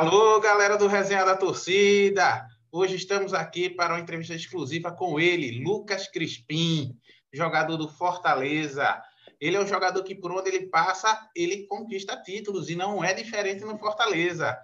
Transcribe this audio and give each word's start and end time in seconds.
Alô, 0.00 0.40
galera 0.40 0.78
do 0.78 0.86
Resenha 0.86 1.26
da 1.26 1.36
Torcida! 1.36 2.46
Hoje 2.72 2.96
estamos 2.96 3.34
aqui 3.34 3.68
para 3.68 3.92
uma 3.92 4.00
entrevista 4.00 4.32
exclusiva 4.32 4.90
com 4.90 5.20
ele, 5.20 5.62
Lucas 5.62 6.08
Crispim, 6.08 6.96
jogador 7.30 7.76
do 7.76 7.86
Fortaleza. 7.86 8.98
Ele 9.38 9.58
é 9.58 9.60
um 9.60 9.66
jogador 9.66 10.02
que, 10.02 10.14
por 10.14 10.32
onde 10.32 10.48
ele 10.48 10.68
passa, 10.68 11.28
ele 11.36 11.66
conquista 11.66 12.16
títulos 12.16 12.70
e 12.70 12.76
não 12.76 13.04
é 13.04 13.12
diferente 13.12 13.62
no 13.62 13.78
Fortaleza. 13.78 14.58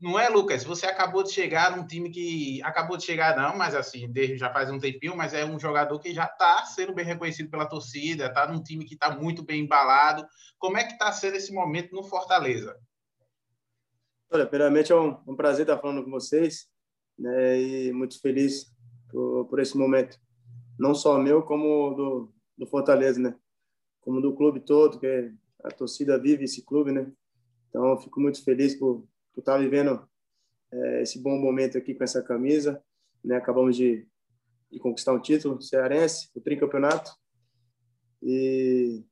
Não 0.00 0.18
é, 0.18 0.28
Lucas? 0.28 0.64
Você 0.64 0.86
acabou 0.86 1.22
de 1.22 1.30
chegar 1.30 1.76
num 1.76 1.86
time 1.86 2.10
que. 2.10 2.60
Acabou 2.64 2.96
de 2.96 3.04
chegar, 3.04 3.36
não, 3.36 3.56
mas 3.56 3.76
assim, 3.76 4.10
desde 4.10 4.38
já 4.38 4.52
faz 4.52 4.72
um 4.72 4.78
tempinho, 4.80 5.16
mas 5.16 5.32
é 5.32 5.44
um 5.44 5.60
jogador 5.60 6.00
que 6.00 6.12
já 6.12 6.24
está 6.24 6.64
sendo 6.64 6.92
bem 6.92 7.04
reconhecido 7.04 7.48
pela 7.48 7.64
torcida, 7.64 8.26
está 8.26 8.44
num 8.44 8.60
time 8.60 8.84
que 8.84 8.94
está 8.94 9.14
muito 9.14 9.44
bem 9.44 9.60
embalado. 9.60 10.26
Como 10.58 10.76
é 10.76 10.82
que 10.82 10.94
está 10.94 11.12
sendo 11.12 11.36
esse 11.36 11.52
momento 11.52 11.94
no 11.94 12.02
Fortaleza? 12.02 12.76
Olha, 14.32 14.46
primeiramente 14.46 14.92
é 14.92 14.94
um, 14.94 15.16
um, 15.26 15.34
prazer 15.34 15.62
estar 15.62 15.76
falando 15.78 16.04
com 16.04 16.10
vocês, 16.12 16.68
né, 17.18 17.60
e 17.60 17.92
muito 17.92 18.20
feliz 18.20 18.72
por, 19.10 19.46
por, 19.46 19.58
esse 19.58 19.76
momento, 19.76 20.16
não 20.78 20.94
só 20.94 21.18
meu, 21.18 21.42
como 21.42 21.94
do, 21.94 22.32
do 22.56 22.64
Fortaleza, 22.64 23.18
né, 23.18 23.36
como 24.00 24.20
do 24.20 24.32
clube 24.32 24.60
todo, 24.60 25.00
que 25.00 25.34
a 25.64 25.70
torcida 25.72 26.16
vive 26.16 26.44
esse 26.44 26.64
clube, 26.64 26.92
né, 26.92 27.10
então 27.68 27.98
fico 27.98 28.20
muito 28.20 28.40
feliz 28.44 28.76
por, 28.76 29.04
por 29.34 29.40
estar 29.40 29.58
vivendo 29.58 30.08
é, 30.70 31.02
esse 31.02 31.18
bom 31.20 31.36
momento 31.36 31.76
aqui 31.76 31.92
com 31.92 32.04
essa 32.04 32.22
camisa, 32.22 32.80
né, 33.24 33.34
acabamos 33.34 33.76
de, 33.76 34.06
de 34.70 34.78
conquistar 34.78 35.12
um 35.12 35.20
título 35.20 35.60
cearense, 35.60 36.30
o 36.36 36.40
tricampeonato, 36.40 37.10
e 38.22 39.04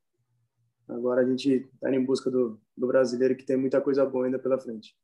agora 0.87 1.23
a 1.23 1.29
gente 1.29 1.69
está 1.75 1.93
em 1.93 2.05
busca 2.05 2.31
do, 2.31 2.61
do 2.77 2.87
brasileiro 2.87 3.37
que 3.37 3.45
tem 3.45 3.57
muita 3.57 3.81
coisa 3.81 4.07
boa 4.07 4.25
ainda 4.25 4.39
pela 4.39 4.61
frente. 4.61 4.97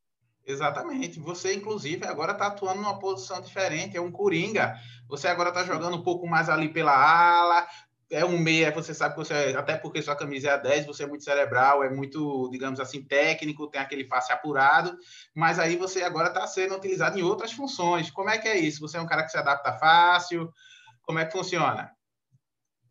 Exatamente. 0.45 1.19
Você, 1.19 1.53
inclusive, 1.53 2.05
agora 2.05 2.33
está 2.33 2.47
atuando 2.47 2.81
numa 2.81 2.99
posição 2.99 3.41
diferente, 3.41 3.97
é 3.97 4.01
um 4.01 4.11
coringa. 4.11 4.75
Você 5.07 5.27
agora 5.27 5.49
está 5.49 5.63
jogando 5.63 5.97
um 5.97 6.03
pouco 6.03 6.27
mais 6.27 6.49
ali 6.49 6.69
pela 6.69 6.93
ala, 6.93 7.67
é 8.11 8.23
um 8.23 8.37
meia, 8.37 8.71
você 8.71 8.93
sabe 8.93 9.15
que 9.15 9.19
você, 9.25 9.33
é, 9.33 9.55
até 9.55 9.75
porque 9.75 10.01
sua 10.01 10.15
camisa 10.15 10.49
é 10.49 10.51
a 10.51 10.57
10, 10.57 10.85
você 10.85 11.03
é 11.03 11.07
muito 11.07 11.23
cerebral, 11.23 11.83
é 11.83 11.89
muito, 11.89 12.47
digamos 12.51 12.79
assim, 12.79 13.03
técnico, 13.03 13.67
tem 13.67 13.81
aquele 13.81 14.03
passe 14.03 14.31
apurado, 14.31 14.95
mas 15.33 15.57
aí 15.57 15.75
você 15.75 16.03
agora 16.03 16.27
está 16.27 16.45
sendo 16.45 16.75
utilizado 16.75 17.17
em 17.17 17.23
outras 17.23 17.51
funções. 17.51 18.11
Como 18.11 18.29
é 18.29 18.37
que 18.37 18.47
é 18.47 18.57
isso? 18.57 18.81
Você 18.81 18.97
é 18.97 19.01
um 19.01 19.07
cara 19.07 19.23
que 19.23 19.31
se 19.31 19.37
adapta 19.37 19.73
fácil? 19.73 20.51
Como 21.01 21.17
é 21.17 21.25
que 21.25 21.31
funciona? 21.31 21.91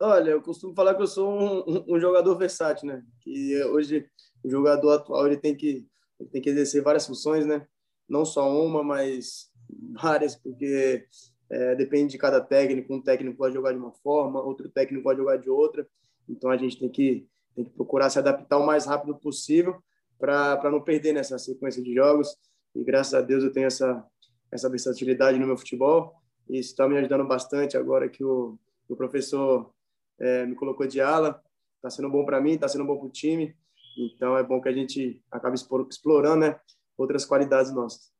Olha, 0.01 0.31
eu 0.31 0.43
costumo 0.43 0.75
falar 0.75 0.95
que 0.97 1.03
eu 1.03 1.07
sou 1.07 1.31
um, 1.31 1.95
um 1.95 2.01
jogador 2.01 2.37
versátil, 2.37 2.89
né? 2.89 3.03
Que 3.21 3.63
hoje 3.67 4.07
o 4.43 4.51
jogador 4.51 4.95
atual 4.95 5.27
ele 5.27 5.37
tem 5.37 5.57
que 5.57 5.87
ele 6.19 6.29
tem 6.29 6.43
que 6.43 6.51
exercer 6.51 6.83
várias 6.83 7.07
funções, 7.07 7.47
né? 7.47 7.67
Não 8.09 8.25
só 8.25 8.51
uma, 8.51 8.83
mas 8.83 9.51
várias, 9.93 10.37
porque 10.37 11.07
é, 11.51 11.75
depende 11.75 12.13
de 12.13 12.19
cada 12.19 12.41
técnico. 12.41 12.95
Um 12.95 13.03
técnico 13.03 13.37
pode 13.37 13.55
jogar 13.55 13.73
de 13.73 13.79
uma 13.79 13.93
forma, 13.93 14.41
outro 14.41 14.69
técnico 14.69 15.05
pode 15.05 15.19
jogar 15.19 15.37
de 15.37 15.51
outra. 15.51 15.87
Então 16.29 16.51
a 16.51 16.57
gente 16.57 16.79
tem 16.79 16.89
que, 16.89 17.27
tem 17.55 17.65
que 17.65 17.71
procurar 17.71 18.11
se 18.11 18.19
adaptar 18.19 18.59
o 18.59 18.67
mais 18.67 18.87
rápido 18.87 19.15
possível 19.17 19.83
para 20.19 20.71
não 20.71 20.81
perder 20.81 21.13
nessa 21.13 21.39
sequência 21.39 21.83
de 21.83 21.95
jogos. 21.95 22.37
E 22.75 22.83
graças 22.83 23.15
a 23.15 23.21
Deus 23.21 23.45
eu 23.45 23.53
tenho 23.53 23.67
essa, 23.67 24.05
essa 24.51 24.69
versatilidade 24.69 25.39
no 25.39 25.47
meu 25.47 25.57
futebol. 25.57 26.15
E 26.49 26.59
isso 26.59 26.71
está 26.71 26.89
me 26.89 26.97
ajudando 26.99 27.27
bastante 27.27 27.77
agora 27.77 28.09
que 28.09 28.25
o, 28.25 28.59
o 28.89 28.97
professor 28.97 29.73
é, 30.19 30.47
me 30.47 30.55
colocou 30.55 30.87
de 30.87 31.01
ala. 31.01 31.43
Está 31.77 31.91
sendo 31.91 32.11
bom 32.11 32.25
para 32.25 32.41
mim, 32.41 32.53
está 32.53 32.69
sendo 32.69 32.85
bom 32.85 32.97
para 32.97 33.07
o 33.07 33.11
time. 33.11 33.55
Então 33.97 34.37
é 34.37 34.43
bom 34.43 34.61
que 34.61 34.69
a 34.69 34.73
gente 34.73 35.23
acabe 35.31 35.57
explorando 35.57 36.47
né, 36.47 36.61
outras 36.97 37.25
qualidades 37.25 37.73
nossas. 37.73 38.15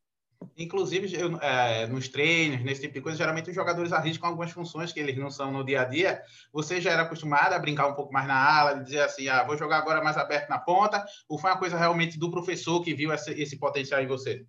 Inclusive, 0.57 1.15
eu, 1.19 1.37
é, 1.39 1.87
nos 1.87 2.09
treinos, 2.09 2.63
nesse 2.63 2.83
tipo 2.83 2.95
de 2.95 3.01
coisa, 3.01 3.17
geralmente 3.17 3.49
os 3.49 3.55
jogadores 3.55 3.93
arriscam 3.93 4.29
algumas 4.29 4.51
funções 4.51 4.93
que 4.93 5.01
eles 5.01 5.17
não 5.17 5.31
são 5.31 5.51
no 5.51 5.65
dia 5.65 5.83
a 5.83 5.85
dia. 5.85 6.21
Você 6.53 6.81
já 6.81 6.91
era 6.91 7.03
acostumado 7.03 7.55
a 7.55 7.59
brincar 7.59 7.89
um 7.89 7.95
pouco 7.95 8.13
mais 8.13 8.27
na 8.27 8.37
ala, 8.37 8.83
dizer 8.83 9.01
assim, 9.01 9.29
ah, 9.29 9.45
vou 9.45 9.57
jogar 9.57 9.79
agora 9.79 10.03
mais 10.03 10.17
aberto 10.17 10.49
na 10.49 10.59
ponta, 10.59 11.05
ou 11.29 11.39
foi 11.39 11.51
uma 11.51 11.59
coisa 11.59 11.77
realmente 11.77 12.19
do 12.19 12.31
professor 12.31 12.83
que 12.83 12.95
viu 12.95 13.13
esse, 13.13 13.31
esse 13.33 13.59
potencial 13.59 14.03
em 14.03 14.07
você? 14.07 14.47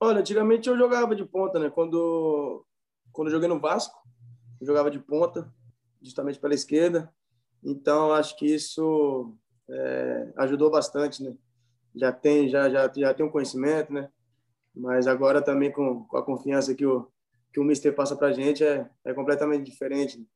Olha, 0.00 0.20
antigamente 0.20 0.68
eu 0.68 0.76
jogava 0.76 1.14
de 1.14 1.24
ponta, 1.24 1.58
né? 1.58 1.70
Quando, 1.70 2.66
quando 3.12 3.28
eu 3.28 3.32
joguei 3.32 3.48
no 3.48 3.60
Vasco, 3.60 3.96
eu 4.60 4.66
jogava 4.66 4.90
de 4.90 4.98
ponta, 4.98 5.52
justamente 6.02 6.38
pela 6.38 6.54
esquerda. 6.54 7.12
Então, 7.62 8.12
acho 8.12 8.36
que 8.36 8.46
isso 8.46 9.34
é, 9.68 10.32
ajudou 10.36 10.70
bastante, 10.70 11.22
né? 11.22 11.36
Já 11.94 12.12
tem, 12.12 12.48
já, 12.48 12.68
já, 12.68 12.90
já 12.94 13.14
tem 13.14 13.24
um 13.24 13.30
conhecimento, 13.30 13.92
né? 13.92 14.10
Mas 14.74 15.06
agora 15.06 15.40
também 15.40 15.70
com, 15.70 16.04
com 16.04 16.16
a 16.16 16.24
confiança 16.24 16.74
que 16.74 16.84
o, 16.84 17.08
que 17.52 17.60
o 17.60 17.64
Mister 17.64 17.94
passa 17.94 18.16
para 18.16 18.28
a 18.28 18.32
gente 18.32 18.64
é, 18.64 18.88
é 19.04 19.14
completamente 19.14 19.64
diferente. 19.64 20.18
Né? 20.18 20.26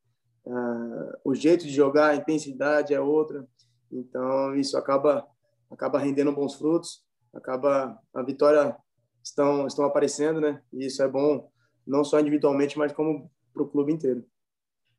Ah, 0.47 1.19
o 1.25 1.35
jeito 1.35 1.65
de 1.65 1.71
jogar, 1.71 2.11
a 2.11 2.15
intensidade 2.15 2.93
é 2.93 2.99
outra. 3.01 3.45
Então, 3.91 4.55
isso 4.55 4.77
acaba, 4.77 5.27
acaba 5.69 5.99
rendendo 5.99 6.31
bons 6.31 6.55
frutos, 6.55 7.03
acaba 7.33 7.99
a 8.13 8.23
vitória 8.23 8.75
estão, 9.23 9.67
estão 9.67 9.85
aparecendo, 9.85 10.39
né? 10.39 10.61
E 10.71 10.85
isso 10.85 11.03
é 11.03 11.07
bom, 11.07 11.51
não 11.85 12.03
só 12.03 12.19
individualmente, 12.19 12.77
mas 12.77 12.93
como 12.93 13.29
para 13.53 13.63
o 13.63 13.69
clube 13.69 13.91
inteiro. 13.91 14.25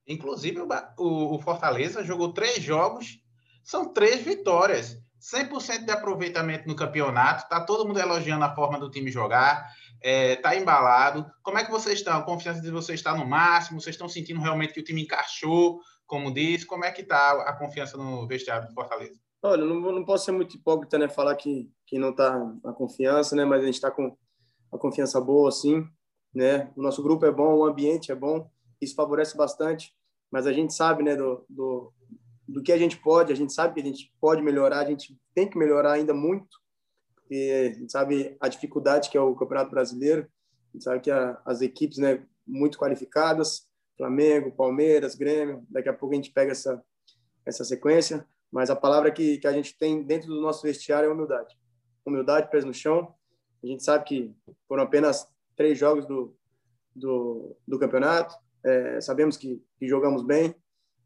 Inclusive, 0.07 0.61
o, 0.99 1.37
o 1.37 1.41
Fortaleza 1.41 2.05
jogou 2.05 2.33
três 2.33 2.63
jogos 2.63 3.20
são 3.63 3.93
três 3.93 4.23
vitórias. 4.23 4.99
100% 5.21 5.85
de 5.85 5.91
aproveitamento 5.91 6.67
no 6.67 6.75
campeonato. 6.75 7.49
Tá 7.49 7.61
todo 7.61 7.87
mundo 7.87 8.01
elogiando 8.01 8.45
a 8.45 8.55
forma 8.55 8.79
do 8.79 8.91
time 8.91 9.11
jogar. 9.11 9.71
É, 10.03 10.37
tá 10.37 10.57
embalado. 10.57 11.27
Como 11.43 11.59
é 11.59 11.65
que 11.65 11.71
vocês 11.71 11.99
estão? 11.99 12.17
A 12.17 12.23
confiança 12.23 12.63
de 12.63 12.71
vocês 12.71 12.99
está 12.99 13.15
no 13.15 13.27
máximo? 13.27 13.81
Vocês 13.81 13.95
estão 13.95 14.09
sentindo 14.09 14.41
realmente 14.41 14.73
que 14.73 14.81
o 14.81 14.85
time 14.85 15.03
encaixou, 15.03 15.81
como 16.07 16.33
disse? 16.33 16.67
Como 16.67 16.85
é 16.85 16.91
que 16.91 17.03
tá 17.03 17.33
a 17.47 17.53
confiança 17.53 17.99
no 17.99 18.27
vestiário 18.27 18.67
do 18.67 18.75
Fortaleza? 18.75 19.21
Olha, 19.43 19.65
não, 19.65 19.81
não 19.81 20.05
posso 20.05 20.25
ser 20.25 20.33
muito 20.33 20.57
hipócrita, 20.57 20.99
né? 20.99 21.09
Falar 21.09 21.35
que, 21.35 21.71
que 21.87 21.99
não 21.99 22.15
tá 22.15 22.35
a 22.65 22.73
confiança, 22.73 23.37
né? 23.37 23.45
Mas 23.45 23.63
a 23.63 23.67
gente 23.67 23.75
está 23.75 23.91
com 23.91 24.17
a 24.73 24.79
confiança 24.79 25.21
boa, 25.21 25.51
sim, 25.51 25.87
né? 26.35 26.71
O 26.77 26.83
nosso 26.83 27.03
grupo 27.03 27.27
é 27.27 27.31
bom, 27.31 27.57
o 27.57 27.65
ambiente 27.65 28.11
é 28.11 28.15
bom, 28.15 28.51
isso 28.81 28.95
favorece 28.95 29.37
bastante. 29.37 29.95
Mas 30.31 30.47
a 30.47 30.53
gente 30.53 30.75
sabe, 30.75 31.03
né? 31.03 31.15
Do, 31.15 31.45
do 31.49 31.93
do 32.53 32.63
que 32.63 32.73
a 32.73 32.79
gente 32.79 32.97
pode, 32.97 33.33
a 33.33 33.37
gente 33.37 33.53
sabe 33.53 33.75
que 33.75 33.81
a 33.81 33.85
gente 33.85 34.13
pode 34.21 34.43
melhorar, 34.43 34.81
a 34.81 34.89
gente 34.89 35.17
tem 35.35 35.49
que 35.49 35.59
melhorar 35.59 35.93
ainda 35.93 36.13
muito, 36.13 36.49
porque 37.15 37.73
a 37.75 37.79
gente 37.79 37.93
sabe 37.93 38.37
a 38.41 38.49
dificuldade 38.49 39.09
que 39.11 39.17
é 39.17 39.21
o 39.21 39.35
Campeonato 39.35 39.71
Brasileiro, 39.71 40.23
a 40.23 40.77
gente 40.77 40.85
sabe 40.85 41.01
que 41.01 41.11
a, 41.11 41.41
as 41.45 41.61
equipes, 41.61 41.99
né, 41.99 42.27
muito 42.47 42.79
qualificadas, 42.79 43.69
Flamengo, 43.97 44.53
Palmeiras, 44.53 45.15
Grêmio, 45.15 45.65
daqui 45.69 45.89
a 45.89 45.93
pouco 45.93 46.15
a 46.15 46.17
gente 46.17 46.33
pega 46.33 46.53
essa 46.53 46.83
essa 47.45 47.65
sequência, 47.65 48.27
mas 48.51 48.71
a 48.71 48.77
palavra 48.77 49.11
que, 49.11 49.39
que 49.39 49.47
a 49.47 49.53
gente 49.53 49.77
tem 49.79 50.03
dentro 50.03 50.29
do 50.29 50.41
nosso 50.41 50.63
vestiário 50.63 51.09
é 51.09 51.13
humildade. 51.13 51.57
Humildade, 52.05 52.51
pés 52.51 52.65
no 52.65 52.75
chão. 52.75 53.15
A 53.63 53.67
gente 53.67 53.83
sabe 53.83 54.05
que 54.05 54.35
foram 54.67 54.83
apenas 54.83 55.27
três 55.57 55.79
jogos 55.79 56.07
do, 56.07 56.35
do, 56.95 57.57
do 57.67 57.79
campeonato, 57.79 58.35
é, 58.65 59.01
sabemos 59.01 59.37
que, 59.37 59.63
que 59.79 59.87
jogamos 59.87 60.23
bem, 60.23 60.55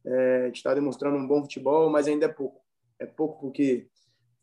é, 0.07 0.51
está 0.53 0.75
demonstrando 0.75 1.17
um 1.17 1.27
bom 1.27 1.43
futebol, 1.43 1.91
mas 1.91 2.07
ainda 2.07 2.27
é 2.27 2.29
pouco. 2.29 2.61
É 2.99 3.07
pouco 3.07 3.41
porque 3.41 3.89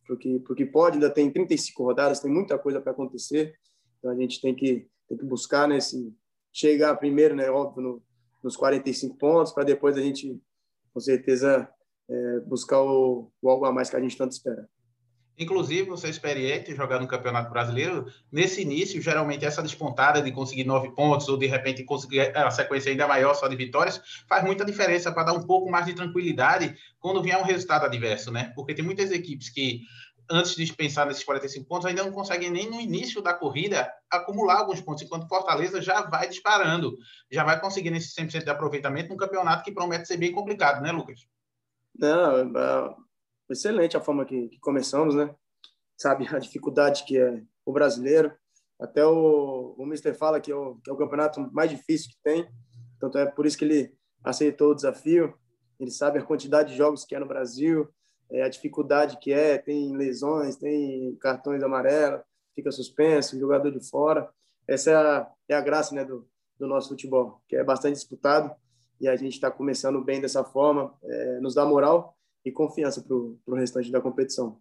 porque 0.05 0.39
porque 0.39 0.65
pode, 0.65 0.95
ainda 0.95 1.09
tem 1.09 1.31
35 1.31 1.83
rodadas, 1.83 2.19
tem 2.19 2.31
muita 2.31 2.57
coisa 2.57 2.81
para 2.81 2.91
acontecer. 2.91 3.55
Então 3.99 4.11
a 4.11 4.15
gente 4.15 4.41
tem 4.41 4.53
que 4.53 4.87
tem 5.07 5.17
que 5.17 5.25
buscar 5.25 5.67
nesse 5.67 6.13
chegar 6.51 6.95
primeiro, 6.97 7.35
né, 7.35 7.49
óbvio, 7.49 7.81
no, 7.81 8.03
nos 8.43 8.57
45 8.57 9.17
pontos, 9.17 9.53
para 9.53 9.63
depois 9.63 9.97
a 9.97 10.01
gente 10.01 10.41
com 10.93 10.99
certeza 10.99 11.69
é, 12.09 12.39
buscar 12.41 12.81
o, 12.81 13.31
o 13.41 13.49
algo 13.49 13.65
a 13.65 13.71
mais 13.71 13.89
que 13.89 13.95
a 13.95 14.01
gente 14.01 14.17
tanto 14.17 14.33
espera. 14.33 14.67
Inclusive, 15.41 15.89
você 15.89 16.05
é 16.05 16.09
experiente 16.11 16.75
jogar 16.75 16.99
no 16.99 17.07
Campeonato 17.07 17.49
Brasileiro, 17.49 18.05
nesse 18.31 18.61
início, 18.61 19.01
geralmente 19.01 19.43
essa 19.43 19.63
despontada 19.63 20.21
de 20.21 20.31
conseguir 20.31 20.65
nove 20.65 20.91
pontos 20.91 21.27
ou 21.27 21.35
de 21.35 21.47
repente 21.47 21.83
conseguir 21.83 22.37
a 22.37 22.51
sequência 22.51 22.91
ainda 22.91 23.07
maior 23.07 23.33
só 23.33 23.47
de 23.47 23.55
vitórias, 23.55 23.99
faz 24.29 24.43
muita 24.43 24.63
diferença 24.63 25.11
para 25.11 25.23
dar 25.23 25.33
um 25.33 25.41
pouco 25.41 25.67
mais 25.71 25.87
de 25.87 25.95
tranquilidade 25.95 26.77
quando 26.99 27.23
vier 27.23 27.39
um 27.39 27.43
resultado 27.43 27.87
adverso, 27.87 28.31
né? 28.31 28.53
Porque 28.55 28.75
tem 28.75 28.85
muitas 28.85 29.09
equipes 29.09 29.49
que 29.49 29.81
antes 30.29 30.55
de 30.55 30.71
pensar 30.73 31.07
nesses 31.07 31.23
45 31.23 31.67
pontos, 31.67 31.87
ainda 31.87 32.03
não 32.03 32.11
conseguem 32.11 32.51
nem 32.51 32.69
no 32.69 32.79
início 32.79 33.19
da 33.19 33.33
corrida 33.33 33.91
acumular 34.11 34.59
alguns 34.59 34.79
pontos, 34.79 35.01
enquanto 35.01 35.27
Fortaleza 35.27 35.81
já 35.81 36.03
vai 36.03 36.29
disparando, 36.29 36.95
já 37.31 37.43
vai 37.43 37.59
conseguindo 37.59 37.97
esse 37.97 38.13
100% 38.13 38.43
de 38.43 38.49
aproveitamento 38.51 39.09
num 39.09 39.17
campeonato 39.17 39.63
que 39.63 39.71
promete 39.71 40.07
ser 40.07 40.17
bem 40.17 40.31
complicado, 40.31 40.83
né, 40.83 40.91
Lucas? 40.91 41.25
Não, 41.97 43.01
excelente 43.51 43.97
a 43.97 44.01
forma 44.01 44.25
que, 44.25 44.49
que 44.49 44.59
começamos, 44.59 45.15
né? 45.15 45.33
Sabe 45.97 46.27
a 46.29 46.39
dificuldade 46.39 47.03
que 47.05 47.17
é 47.17 47.43
o 47.65 47.71
brasileiro. 47.71 48.33
Até 48.79 49.05
o, 49.05 49.75
o 49.77 49.85
Mister 49.85 50.15
fala 50.15 50.41
que 50.41 50.51
é 50.51 50.55
o, 50.55 50.75
que 50.75 50.89
é 50.89 50.93
o 50.93 50.97
campeonato 50.97 51.39
mais 51.53 51.69
difícil 51.69 52.09
que 52.09 52.17
tem, 52.23 52.49
tanto 52.99 53.17
é 53.17 53.25
por 53.25 53.45
isso 53.45 53.57
que 53.57 53.65
ele 53.65 53.93
aceitou 54.23 54.71
o 54.71 54.75
desafio. 54.75 55.33
Ele 55.79 55.91
sabe 55.91 56.19
a 56.19 56.23
quantidade 56.23 56.71
de 56.71 56.77
jogos 56.77 57.05
que 57.05 57.15
é 57.15 57.19
no 57.19 57.27
Brasil, 57.27 57.87
é, 58.31 58.43
a 58.43 58.49
dificuldade 58.49 59.17
que 59.17 59.31
é, 59.31 59.57
tem 59.57 59.95
lesões, 59.95 60.55
tem 60.55 61.15
cartões 61.17 61.61
amarelos, 61.63 62.21
fica 62.55 62.71
suspenso, 62.71 63.39
jogador 63.39 63.71
de 63.71 63.87
fora. 63.87 64.29
Essa 64.67 64.91
é 64.91 64.95
a, 64.95 65.31
é 65.49 65.55
a 65.55 65.61
graça 65.61 65.93
né, 65.93 66.05
do, 66.05 66.27
do 66.57 66.67
nosso 66.67 66.89
futebol, 66.89 67.41
que 67.47 67.55
é 67.55 67.63
bastante 67.63 67.95
disputado 67.95 68.55
e 68.99 69.07
a 69.07 69.15
gente 69.15 69.33
está 69.33 69.49
começando 69.49 70.03
bem 70.03 70.21
dessa 70.21 70.43
forma, 70.43 70.93
é, 71.03 71.39
nos 71.39 71.55
dá 71.55 71.65
moral 71.65 72.15
e 72.43 72.51
confiança 72.51 73.01
para 73.01 73.15
o 73.15 73.55
restante 73.55 73.91
da 73.91 74.01
competição. 74.01 74.59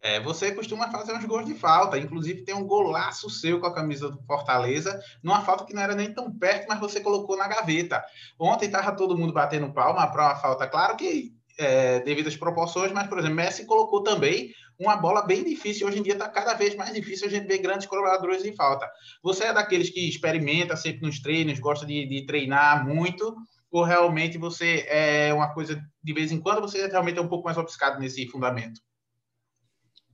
É, 0.00 0.20
você 0.20 0.52
costuma 0.52 0.90
fazer 0.90 1.14
uns 1.14 1.24
gols 1.24 1.46
de 1.46 1.54
falta, 1.54 1.98
inclusive 1.98 2.44
tem 2.44 2.54
um 2.54 2.66
golaço 2.66 3.30
seu 3.30 3.58
com 3.58 3.66
a 3.66 3.74
camisa 3.74 4.10
do 4.10 4.22
Fortaleza, 4.24 5.00
numa 5.22 5.40
falta 5.40 5.64
que 5.64 5.72
não 5.72 5.80
era 5.80 5.94
nem 5.94 6.12
tão 6.12 6.30
perto, 6.30 6.66
mas 6.68 6.78
você 6.78 7.00
colocou 7.00 7.38
na 7.38 7.48
gaveta. 7.48 8.04
Ontem 8.38 8.66
estava 8.66 8.94
todo 8.94 9.16
mundo 9.16 9.32
batendo 9.32 9.72
palma 9.72 10.06
para 10.06 10.26
uma 10.26 10.36
falta, 10.36 10.66
claro 10.66 10.94
que 10.94 11.32
é, 11.56 12.00
devido 12.00 12.26
às 12.26 12.36
proporções, 12.36 12.92
mas, 12.92 13.06
por 13.06 13.18
exemplo, 13.18 13.36
Messi 13.36 13.64
colocou 13.64 14.02
também 14.02 14.52
uma 14.78 14.96
bola 14.96 15.22
bem 15.22 15.44
difícil. 15.44 15.86
Hoje 15.86 15.98
em 15.98 16.02
dia 16.02 16.14
está 16.14 16.28
cada 16.28 16.54
vez 16.54 16.74
mais 16.74 16.92
difícil 16.92 17.26
a 17.26 17.30
gente 17.30 17.46
ver 17.46 17.58
grandes 17.58 17.86
colaboradores 17.86 18.42
de 18.42 18.52
falta. 18.54 18.90
Você 19.22 19.44
é 19.44 19.52
daqueles 19.52 19.90
que 19.90 20.06
experimenta 20.08 20.76
sempre 20.76 21.02
nos 21.02 21.20
treinos, 21.20 21.58
gosta 21.58 21.86
de, 21.86 22.06
de 22.06 22.26
treinar 22.26 22.86
muito, 22.86 23.34
ou 23.74 23.82
realmente 23.82 24.38
você 24.38 24.86
é 24.88 25.34
uma 25.34 25.52
coisa 25.52 25.84
de 26.00 26.12
vez 26.12 26.30
em 26.30 26.40
quando 26.40 26.60
você 26.60 26.86
realmente 26.86 27.18
é 27.18 27.20
um 27.20 27.28
pouco 27.28 27.44
mais 27.44 27.58
obcecado 27.58 27.98
nesse 27.98 28.24
fundamento? 28.28 28.80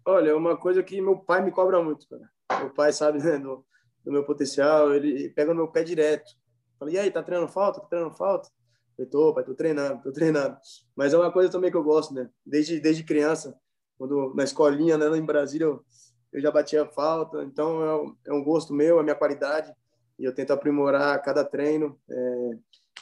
Olha, 0.02 0.30
é 0.30 0.34
uma 0.34 0.56
coisa 0.56 0.82
que 0.82 0.98
meu 0.98 1.18
pai 1.18 1.44
me 1.44 1.50
cobra 1.50 1.82
muito, 1.82 2.08
cara. 2.08 2.22
Meu 2.58 2.70
pai 2.70 2.90
sabe 2.90 3.22
né, 3.22 3.38
do, 3.38 3.62
do, 4.02 4.10
meu 4.10 4.24
potencial, 4.24 4.94
ele 4.94 5.28
pega 5.28 5.50
no 5.52 5.56
meu 5.56 5.68
pé 5.68 5.84
direto. 5.84 6.30
Fala, 6.78 6.90
e 6.90 6.98
aí, 6.98 7.10
tá 7.10 7.22
treinando 7.22 7.52
falta? 7.52 7.82
Tá 7.82 7.86
treinando 7.86 8.16
falta? 8.16 8.48
Eu 8.96 9.06
tô, 9.06 9.34
pai, 9.34 9.44
tô 9.44 9.54
treinando, 9.54 10.02
tô 10.02 10.10
treinando. 10.10 10.56
Mas 10.96 11.12
é 11.12 11.18
uma 11.18 11.30
coisa 11.30 11.52
também 11.52 11.70
que 11.70 11.76
eu 11.76 11.84
gosto, 11.84 12.14
né? 12.14 12.30
Desde, 12.46 12.80
desde 12.80 13.04
criança, 13.04 13.54
quando 13.98 14.34
na 14.34 14.42
escolinha, 14.42 14.96
né, 14.96 15.06
em 15.18 15.24
Brasília, 15.24 15.66
eu, 15.66 15.84
eu 16.32 16.40
já 16.40 16.50
batia 16.50 16.86
falta. 16.86 17.42
Então, 17.42 17.84
é 17.84 17.94
um, 17.94 18.16
é 18.28 18.32
um 18.32 18.42
gosto 18.42 18.72
meu, 18.72 18.98
é 18.98 19.02
minha 19.02 19.14
qualidade. 19.14 19.70
E 20.18 20.24
eu 20.24 20.34
tento 20.34 20.50
aprimorar 20.54 21.20
cada 21.20 21.44
treino. 21.44 22.00
É, 22.08 22.50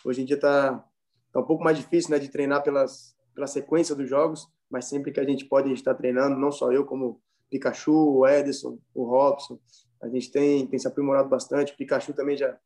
Hoje 0.05 0.23
em 0.23 0.25
dia 0.25 0.37
está 0.37 0.85
tá 1.33 1.41
um 1.41 1.45
pouco 1.45 1.62
mais 1.65 1.77
difícil 1.77 2.11
né, 2.11 2.19
de 2.19 2.29
treinar 2.29 2.62
pelas, 2.62 3.17
pela 3.35 3.47
sequência 3.47 3.95
dos 3.95 4.09
jogos, 4.09 4.49
mas 4.71 4.87
sempre 4.87 5.12
que 5.12 5.21
a 5.21 5.25
gente 5.25 5.45
pode 5.45 5.73
estar 5.73 5.95
treinando, 5.95 6.37
não 6.37 6.53
só 6.53 6.73
eu, 6.73 6.85
como 6.85 7.21
Pikachu, 7.50 7.93
o 7.93 8.27
Edson, 8.27 8.79
o 8.95 9.05
Robson, 9.05 9.59
a 10.03 10.09
gente 10.09 10.31
tem, 10.31 10.67
tem 10.67 10.79
se 10.79 10.87
aprimorado 10.87 11.29
bastante. 11.29 11.73
O 11.73 11.77
Pikachu 11.77 12.12
também 12.12 12.37
já, 12.37 12.56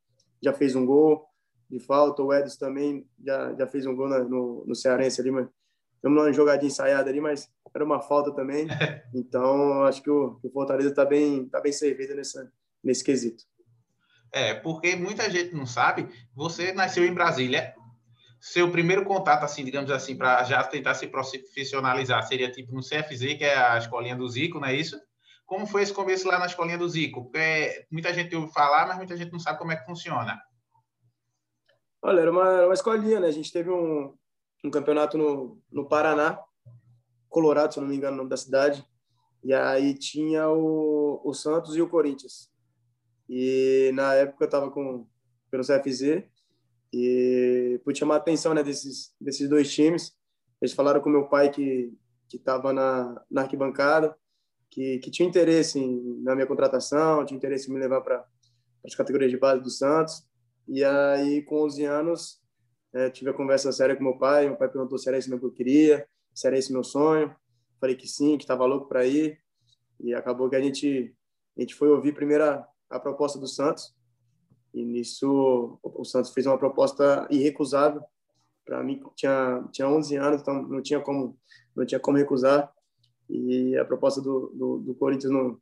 já 0.42 0.52
fez 0.52 0.74
um 0.74 0.84
gol 0.84 1.26
de 1.70 1.78
falta, 1.78 2.22
o 2.22 2.32
Edson 2.32 2.58
também 2.58 3.06
já, 3.24 3.54
já 3.54 3.66
fez 3.66 3.86
um 3.86 3.94
gol 3.94 4.08
no, 4.08 4.64
no 4.66 4.74
Cearense 4.74 5.20
ali, 5.20 5.30
mas 5.30 5.48
estamos 5.94 6.18
numa 6.18 6.32
jogadinha 6.32 6.68
ensaiada 6.68 7.08
ali, 7.08 7.20
mas 7.20 7.48
era 7.74 7.84
uma 7.84 8.00
falta 8.00 8.32
também. 8.32 8.66
Então, 9.14 9.82
acho 9.82 10.02
que 10.02 10.08
o, 10.08 10.38
o 10.42 10.50
Fortaleza 10.50 10.88
está 10.88 11.04
bem, 11.04 11.46
tá 11.46 11.60
bem 11.60 11.70
servido 11.70 12.14
nessa, 12.14 12.50
nesse 12.82 13.04
quesito. 13.04 13.44
É, 14.32 14.54
porque 14.54 14.96
muita 14.96 15.30
gente 15.30 15.54
não 15.54 15.66
sabe, 15.66 16.08
você 16.34 16.72
nasceu 16.72 17.04
em 17.04 17.12
Brasília, 17.12 17.74
seu 18.40 18.70
primeiro 18.72 19.04
contato, 19.04 19.44
assim, 19.44 19.64
digamos 19.64 19.90
assim, 19.90 20.16
para 20.16 20.42
já 20.42 20.64
tentar 20.64 20.94
se 20.94 21.06
profissionalizar, 21.06 22.26
seria 22.26 22.50
tipo 22.50 22.72
no 22.74 22.80
CFZ, 22.80 23.34
que 23.36 23.44
é 23.44 23.56
a 23.56 23.78
escolinha 23.78 24.16
do 24.16 24.28
Zico, 24.28 24.58
não 24.58 24.66
é 24.66 24.74
isso? 24.74 25.00
Como 25.46 25.66
foi 25.66 25.82
esse 25.82 25.92
começo 25.92 26.26
lá 26.26 26.38
na 26.38 26.46
escolinha 26.46 26.78
do 26.78 26.88
Zico? 26.88 27.24
Porque 27.24 27.86
muita 27.90 28.12
gente 28.12 28.34
ouve 28.34 28.52
falar, 28.52 28.86
mas 28.88 28.96
muita 28.96 29.16
gente 29.16 29.30
não 29.30 29.38
sabe 29.38 29.58
como 29.58 29.70
é 29.70 29.76
que 29.76 29.84
funciona. 29.84 30.40
Olha, 32.02 32.20
era 32.20 32.32
uma, 32.32 32.64
uma 32.64 32.74
escolinha, 32.74 33.20
né? 33.20 33.28
A 33.28 33.32
gente 33.32 33.52
teve 33.52 33.70
um, 33.70 34.16
um 34.64 34.70
campeonato 34.70 35.16
no, 35.16 35.60
no 35.70 35.86
Paraná, 35.86 36.38
Colorado, 37.28 37.74
se 37.74 37.80
não 37.80 37.86
me 37.86 37.96
engano, 37.96 38.14
o 38.14 38.16
nome 38.18 38.30
da 38.30 38.36
cidade. 38.36 38.84
E 39.44 39.52
aí 39.54 39.94
tinha 39.94 40.48
o, 40.48 41.20
o 41.24 41.32
Santos 41.32 41.76
e 41.76 41.82
o 41.82 41.88
Corinthians. 41.88 42.51
E 43.34 43.90
na 43.94 44.12
época 44.12 44.44
eu 44.44 44.46
estava 44.46 44.70
com 44.70 45.06
pelo 45.50 45.62
CFZ 45.62 46.22
e 46.92 47.80
pude 47.82 47.98
chamar 47.98 48.16
a 48.16 48.18
atenção 48.18 48.52
né, 48.52 48.62
desses, 48.62 49.14
desses 49.18 49.48
dois 49.48 49.72
times. 49.72 50.14
Eles 50.60 50.74
falaram 50.74 51.00
com 51.00 51.08
meu 51.08 51.26
pai 51.26 51.50
que 51.50 51.90
estava 52.30 52.74
na, 52.74 53.24
na 53.30 53.40
arquibancada, 53.40 54.14
que, 54.70 54.98
que 54.98 55.10
tinha 55.10 55.26
interesse 55.26 55.78
em, 55.78 56.22
na 56.22 56.34
minha 56.34 56.46
contratação, 56.46 57.24
tinha 57.24 57.38
interesse 57.38 57.70
em 57.70 57.72
me 57.74 57.80
levar 57.80 58.02
para 58.02 58.22
as 58.84 58.94
categorias 58.94 59.30
de 59.30 59.38
base 59.38 59.62
do 59.62 59.70
Santos. 59.70 60.26
E 60.68 60.84
aí, 60.84 61.40
com 61.40 61.62
11 61.62 61.84
anos, 61.86 62.42
é, 62.92 63.08
tive 63.08 63.30
a 63.30 63.34
conversa 63.34 63.72
séria 63.72 63.96
com 63.96 64.04
meu 64.04 64.18
pai. 64.18 64.46
Meu 64.46 64.58
pai 64.58 64.68
perguntou 64.68 64.98
se 64.98 65.08
era 65.08 65.16
isso 65.16 65.38
que 65.38 65.42
eu 65.42 65.52
queria, 65.52 66.06
se 66.34 66.46
era 66.46 66.58
esse 66.58 66.70
meu 66.70 66.84
sonho. 66.84 67.34
Falei 67.80 67.96
que 67.96 68.06
sim, 68.06 68.36
que 68.36 68.44
estava 68.44 68.66
louco 68.66 68.88
para 68.88 69.06
ir. 69.06 69.40
E 69.98 70.12
acabou 70.12 70.50
que 70.50 70.56
a 70.56 70.60
gente, 70.60 71.14
a 71.56 71.62
gente 71.62 71.74
foi 71.74 71.88
ouvir 71.88 72.12
primeiro 72.12 72.44
a, 72.96 73.00
proposta 73.00 73.38
do 73.38 73.46
Santos. 73.46 73.94
E 74.72 74.84
nisso 74.84 75.78
o 75.82 76.04
Santos 76.04 76.32
fez 76.32 76.46
uma 76.46 76.58
proposta 76.58 77.26
irrecusável. 77.30 78.02
Para 78.64 78.82
mim 78.82 79.02
tinha 79.16 79.64
tinha 79.72 79.88
11 79.88 80.16
anos, 80.16 80.40
então 80.40 80.62
não 80.62 80.80
tinha 80.80 81.00
como 81.00 81.38
não 81.74 81.84
tinha 81.84 82.00
como 82.00 82.18
recusar. 82.18 82.72
E 83.28 83.76
a 83.76 83.84
proposta 83.84 84.20
do, 84.20 84.52
do, 84.54 84.78
do 84.78 84.94
Corinthians 84.94 85.32
não 85.32 85.58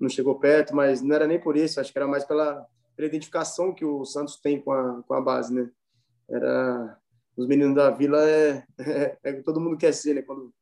não 0.00 0.08
chegou 0.08 0.38
perto, 0.38 0.74
mas 0.74 1.02
não 1.02 1.14
era 1.14 1.26
nem 1.26 1.40
por 1.40 1.56
isso, 1.56 1.80
acho 1.80 1.90
que 1.90 1.98
era 1.98 2.06
mais 2.06 2.24
pela, 2.24 2.64
pela 2.94 3.08
identificação 3.08 3.74
que 3.74 3.84
o 3.84 4.04
Santos 4.04 4.36
tem 4.36 4.60
com 4.60 4.70
a, 4.70 5.02
com 5.02 5.12
a 5.12 5.20
base, 5.20 5.52
né? 5.52 5.68
Era 6.30 6.96
os 7.36 7.48
meninos 7.48 7.74
da 7.74 7.90
Vila 7.90 8.22
é, 8.22 8.64
é, 8.78 9.18
é 9.24 9.32
todo 9.42 9.60
mundo 9.60 9.76
quer 9.76 9.92
ser, 9.92 10.14
né? 10.14 10.22
Quando 10.22 10.54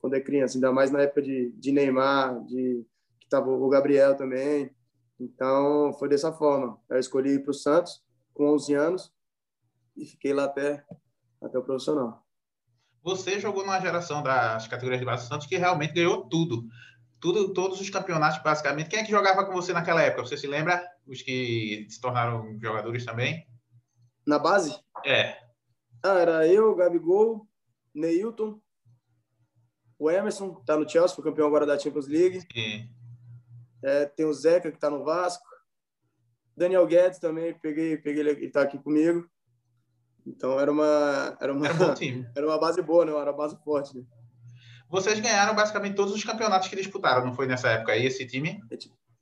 quando 0.00 0.14
é 0.14 0.20
criança, 0.20 0.56
ainda 0.56 0.72
mais 0.72 0.90
na 0.90 1.02
época 1.02 1.22
de, 1.22 1.52
de 1.52 1.72
Neymar, 1.72 2.42
de 2.46 2.84
que 3.20 3.28
tava 3.28 3.50
o 3.50 3.68
Gabriel 3.68 4.16
também. 4.16 4.70
Então, 5.20 5.92
foi 5.98 6.08
dessa 6.08 6.32
forma. 6.32 6.80
Eu 6.88 6.98
escolhi 6.98 7.34
ir 7.34 7.42
para 7.42 7.50
o 7.50 7.54
Santos 7.54 8.02
com 8.32 8.54
11 8.54 8.74
anos 8.74 9.12
e 9.94 10.06
fiquei 10.06 10.32
lá 10.32 10.44
até, 10.44 10.82
até 11.42 11.58
o 11.58 11.62
profissional. 11.62 12.26
Você 13.02 13.38
jogou 13.38 13.62
numa 13.62 13.80
geração 13.80 14.22
das 14.22 14.66
categorias 14.66 14.98
de 14.98 15.04
base 15.04 15.24
do 15.24 15.28
Santos 15.28 15.46
que 15.46 15.58
realmente 15.58 15.92
ganhou 15.92 16.26
tudo. 16.26 16.64
tudo. 17.20 17.52
Todos 17.52 17.80
os 17.80 17.90
campeonatos, 17.90 18.42
basicamente. 18.42 18.88
Quem 18.88 19.00
é 19.00 19.04
que 19.04 19.10
jogava 19.10 19.44
com 19.44 19.52
você 19.52 19.74
naquela 19.74 20.02
época? 20.02 20.24
Você 20.24 20.38
se 20.38 20.46
lembra? 20.46 20.82
Os 21.06 21.20
que 21.20 21.86
se 21.90 22.00
tornaram 22.00 22.58
jogadores 22.58 23.04
também? 23.04 23.46
Na 24.26 24.38
base? 24.38 24.74
É. 25.04 25.38
Ah, 26.02 26.18
era 26.18 26.46
eu, 26.46 26.74
Gabigol, 26.74 27.46
Neilton, 27.94 28.58
o 29.98 30.10
Emerson, 30.10 30.54
tá 30.64 30.78
no 30.78 30.88
Chelsea, 30.88 31.14
foi 31.14 31.24
campeão 31.24 31.46
agora 31.46 31.66
da 31.66 31.78
Champions 31.78 32.08
League. 32.08 32.40
Sim. 32.52 32.88
É, 33.82 34.06
tem 34.06 34.26
o 34.26 34.32
Zeca, 34.32 34.70
que 34.70 34.76
está 34.76 34.90
no 34.90 35.04
Vasco. 35.04 35.44
Daniel 36.56 36.86
Guedes 36.86 37.18
também, 37.18 37.54
peguei, 37.54 37.96
peguei 37.96 38.20
ele 38.20 38.46
está 38.46 38.62
aqui 38.62 38.78
comigo. 38.78 39.26
Então 40.26 40.60
era 40.60 40.70
uma 40.70 41.36
era 41.40 41.52
uma 41.52 41.66
era, 41.66 41.90
um 41.90 41.94
time. 41.94 42.26
era 42.36 42.46
uma 42.46 42.58
base 42.58 42.82
boa, 42.82 43.04
né? 43.04 43.12
Era 43.12 43.30
uma 43.30 43.36
base 43.36 43.56
forte. 43.64 43.96
Né? 43.96 44.04
Vocês 44.90 45.18
ganharam 45.20 45.54
basicamente 45.54 45.94
todos 45.94 46.12
os 46.12 46.24
campeonatos 46.24 46.68
que 46.68 46.76
disputaram, 46.76 47.24
não 47.24 47.34
foi 47.34 47.46
nessa 47.46 47.68
época 47.70 47.92
aí 47.92 48.04
esse 48.04 48.26
time? 48.26 48.60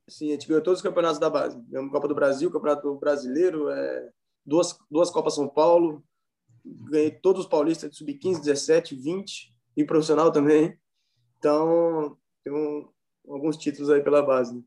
Sim, 0.09 0.31
a 0.31 0.33
gente 0.33 0.49
ganhou 0.49 0.63
todos 0.63 0.81
os 0.81 0.83
campeonatos 0.83 1.19
da 1.19 1.29
base. 1.29 1.61
Ganhamos 1.69 1.93
Copa 1.93 2.09
do 2.09 2.15
Brasil, 2.15 2.51
Campeonato 2.51 2.99
Brasileiro, 2.99 3.69
é, 3.69 4.09
duas 4.45 4.77
duas 4.91 5.11
Copas 5.11 5.35
São 5.35 5.49
Paulo. 5.49 6.03
Ganhei 6.65 7.11
todos 7.11 7.43
os 7.43 7.49
paulistas 7.49 7.91
de 7.91 7.97
sub-15, 7.97 8.41
17, 8.41 8.95
20 8.97 9.55
e 9.77 9.85
profissional 9.85 10.33
também. 10.33 10.77
Então, 11.39 12.17
tem 12.43 12.53
um, 12.53 12.89
alguns 13.29 13.57
títulos 13.57 13.91
aí 13.91 14.01
pela 14.03 14.23
base. 14.23 14.55
Né? 14.55 14.63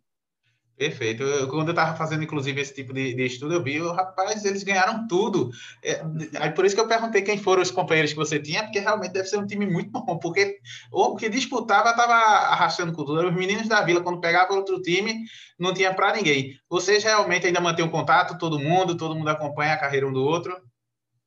Perfeito. 0.82 1.22
Eu, 1.22 1.48
quando 1.48 1.68
eu 1.68 1.74
estava 1.74 1.96
fazendo, 1.96 2.24
inclusive, 2.24 2.60
esse 2.60 2.74
tipo 2.74 2.92
de, 2.92 3.14
de 3.14 3.24
estudo, 3.24 3.54
eu 3.54 3.62
vi, 3.62 3.80
oh, 3.80 3.92
rapaz, 3.92 4.44
eles 4.44 4.64
ganharam 4.64 5.06
tudo. 5.08 5.52
É, 5.84 6.02
aí 6.40 6.50
por 6.50 6.66
isso 6.66 6.74
que 6.74 6.82
eu 6.82 6.88
perguntei 6.88 7.22
quem 7.22 7.38
foram 7.38 7.62
os 7.62 7.70
companheiros 7.70 8.14
que 8.14 8.18
você 8.18 8.40
tinha, 8.40 8.64
porque 8.64 8.80
realmente 8.80 9.12
deve 9.12 9.28
ser 9.28 9.38
um 9.38 9.46
time 9.46 9.68
muito 9.68 9.92
bom, 9.92 10.18
porque 10.18 10.58
o 10.92 11.16
que 11.16 11.30
disputava 11.30 11.92
estava 11.92 12.14
arrastando 12.14 12.94
cultura. 12.94 13.28
Os 13.28 13.36
meninos 13.36 13.68
da 13.68 13.82
Vila, 13.82 14.02
quando 14.02 14.22
pegavam 14.22 14.58
outro 14.58 14.82
time, 14.82 15.24
não 15.60 15.72
tinha 15.72 15.94
para 15.94 16.16
ninguém. 16.16 16.58
Vocês 16.68 17.04
realmente 17.04 17.46
ainda 17.46 17.62
mantêm 17.62 17.86
um 17.86 17.92
contato, 17.92 18.40
todo 18.40 18.58
mundo, 18.58 18.98
todo 18.98 19.14
mundo 19.14 19.30
acompanha 19.30 19.74
a 19.74 19.80
carreira 19.80 20.08
um 20.08 20.14
do 20.14 20.24
outro? 20.24 20.60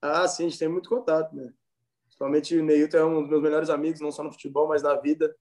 Ah, 0.03 0.27
sim, 0.27 0.47
a 0.47 0.49
gente 0.49 0.59
tem 0.59 0.69
muito 0.69 0.89
contato, 0.89 1.33
né? 1.33 1.53
Principalmente 2.07 2.57
o 2.57 2.65
Neilton 2.65 2.97
é 2.97 3.05
um 3.05 3.21
dos 3.21 3.31
meus 3.31 3.43
melhores 3.43 3.71
amigos, 3.71 4.01
não 4.01 4.11
só 4.11 4.25
no 4.25 4.33
futebol, 4.33 4.67
mas 4.67 4.83
na 4.83 4.97
vida. 4.97 5.33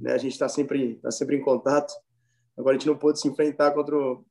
Né? 0.00 0.12
A 0.12 0.18
gente 0.18 0.32
está 0.32 0.48
sempre, 0.48 0.96
tá 0.96 1.10
sempre 1.10 1.36
em 1.36 1.40
contato. 1.40 1.92
Agora 2.56 2.76
a 2.76 2.78
gente 2.78 2.88
não 2.88 2.96
pôde 2.96 3.20
se 3.20 3.28
enfrentar 3.28 3.72
contra 3.72 3.96
o, 3.96 4.24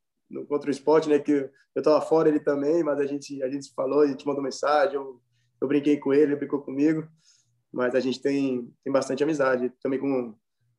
contra 0.48 0.68
o 0.68 0.72
esporte, 0.72 1.10
né? 1.10 1.20
Que 1.20 1.32
eu 1.32 1.80
estava 1.80 2.02
fora, 2.02 2.28
ele 2.28 2.40
também, 2.40 2.84
mas 2.84 3.00
a 3.00 3.06
gente, 3.06 3.42
a 3.44 3.50
gente 3.50 3.66
se 3.66 3.74
falou, 3.74 4.02
a 4.02 4.08
gente 4.08 4.26
mandou 4.26 4.44
mensagem, 4.44 4.96
eu, 4.96 5.22
eu 5.62 5.68
brinquei 5.68 5.98
com 5.98 6.14
ele, 6.14 6.24
ele 6.24 6.36
brincou 6.36 6.62
comigo. 6.62 7.08
Mas 7.72 7.96
a 7.96 8.00
gente 8.00 8.22
tem, 8.22 8.74
tem 8.84 8.92
bastante 8.92 9.24
amizade. 9.24 9.72
Também 9.82 10.00
com, 10.00 10.36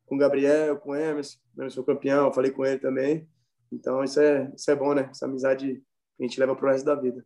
com 0.06 0.14
o 0.14 0.18
Gabriel, 0.18 0.78
com 0.78 0.90
o 0.90 0.96
Emerson, 0.96 1.38
eu 1.56 1.70
sou 1.70 1.84
campeão, 1.84 2.32
falei 2.32 2.50
com 2.50 2.64
ele 2.64 2.78
também. 2.78 3.28
Então 3.72 4.02
isso 4.02 4.20
é, 4.20 4.52
isso 4.56 4.70
é 4.70 4.74
bom, 4.74 4.94
né? 4.94 5.08
Essa 5.10 5.26
amizade 5.26 5.82
que 6.16 6.24
a 6.24 6.26
gente 6.26 6.40
leva 6.40 6.56
para 6.56 6.66
o 6.66 6.70
resto 6.70 6.84
da 6.84 6.94
vida. 6.94 7.24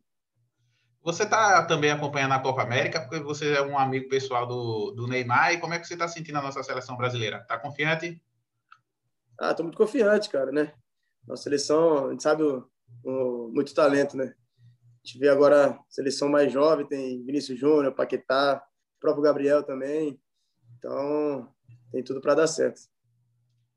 Você 1.03 1.25
está 1.25 1.65
também 1.67 1.91
acompanhando 1.91 2.33
a 2.33 2.39
Copa 2.39 2.63
América, 2.63 3.01
porque 3.01 3.19
você 3.19 3.55
é 3.55 3.63
um 3.63 3.77
amigo 3.77 4.09
pessoal 4.09 4.47
do, 4.47 4.93
do 4.93 5.09
Neymar, 5.09 5.53
e 5.53 5.59
como 5.59 5.75
é 5.75 5.79
que 5.79 5.87
você 5.87 5.95
está 5.95 6.07
sentindo 6.07 6.39
a 6.39 6.43
nossa 6.43 6.63
seleção 6.63 6.97
brasileira? 6.97 7.39
Está 7.39 7.59
confiante? 7.59 8.23
Ah, 9.39 9.53
tô 9.53 9.65
muito 9.65 9.77
confiante, 9.77 10.31
cara, 10.31 10.53
né? 10.53 10.73
Nossa 11.27 11.43
seleção, 11.43 12.07
a 12.07 12.11
gente 12.13 12.23
sabe 12.23 12.45
o, 12.45 12.71
o, 13.03 13.51
muito 13.53 13.75
talento, 13.75 14.17
né? 14.17 14.35
A 15.03 15.07
gente 15.07 15.19
vê 15.19 15.29
agora 15.29 15.71
a 15.71 15.81
seleção 15.89 16.29
mais 16.29 16.53
jovem, 16.53 16.87
tem 16.87 17.25
Vinícius 17.25 17.59
Júnior, 17.59 17.93
Paquetá, 17.93 18.65
o 18.97 19.01
próprio 19.01 19.25
Gabriel 19.25 19.65
também. 19.65 20.21
Então, 20.79 21.53
tem 21.91 22.05
tudo 22.05 22.21
para 22.21 22.37
dar 22.37 22.47
certo. 22.47 22.83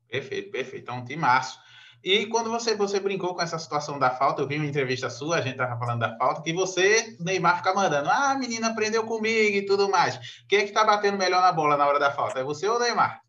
Perfeito, 0.08 0.52
perfeito. 0.52 0.90
É 0.90 0.94
um 0.94 1.18
massa. 1.18 1.58
E 2.02 2.26
quando 2.26 2.50
você, 2.50 2.74
você 2.76 3.00
brincou 3.00 3.34
com 3.34 3.42
essa 3.42 3.58
situação 3.58 3.98
da 3.98 4.10
falta, 4.10 4.42
eu 4.42 4.46
vi 4.46 4.56
uma 4.56 4.66
entrevista 4.66 5.10
sua, 5.10 5.36
a 5.36 5.40
gente 5.40 5.56
tava 5.56 5.78
falando 5.78 6.00
da 6.00 6.16
falta, 6.16 6.42
que 6.42 6.52
você, 6.52 7.16
Neymar, 7.18 7.58
fica 7.58 7.74
mandando, 7.74 8.08
ah, 8.08 8.30
a 8.30 8.38
menina 8.38 8.68
aprendeu 8.68 9.04
comigo 9.04 9.56
e 9.56 9.66
tudo 9.66 9.88
mais. 9.88 10.18
Quem 10.48 10.60
é 10.60 10.64
que 10.64 10.72
tá 10.72 10.84
batendo 10.84 11.18
melhor 11.18 11.40
na 11.40 11.52
bola 11.52 11.76
na 11.76 11.86
hora 11.86 11.98
da 11.98 12.12
falta? 12.12 12.40
É 12.40 12.44
você 12.44 12.68
ou 12.68 12.76
o 12.76 12.78
Neymar? 12.78 13.20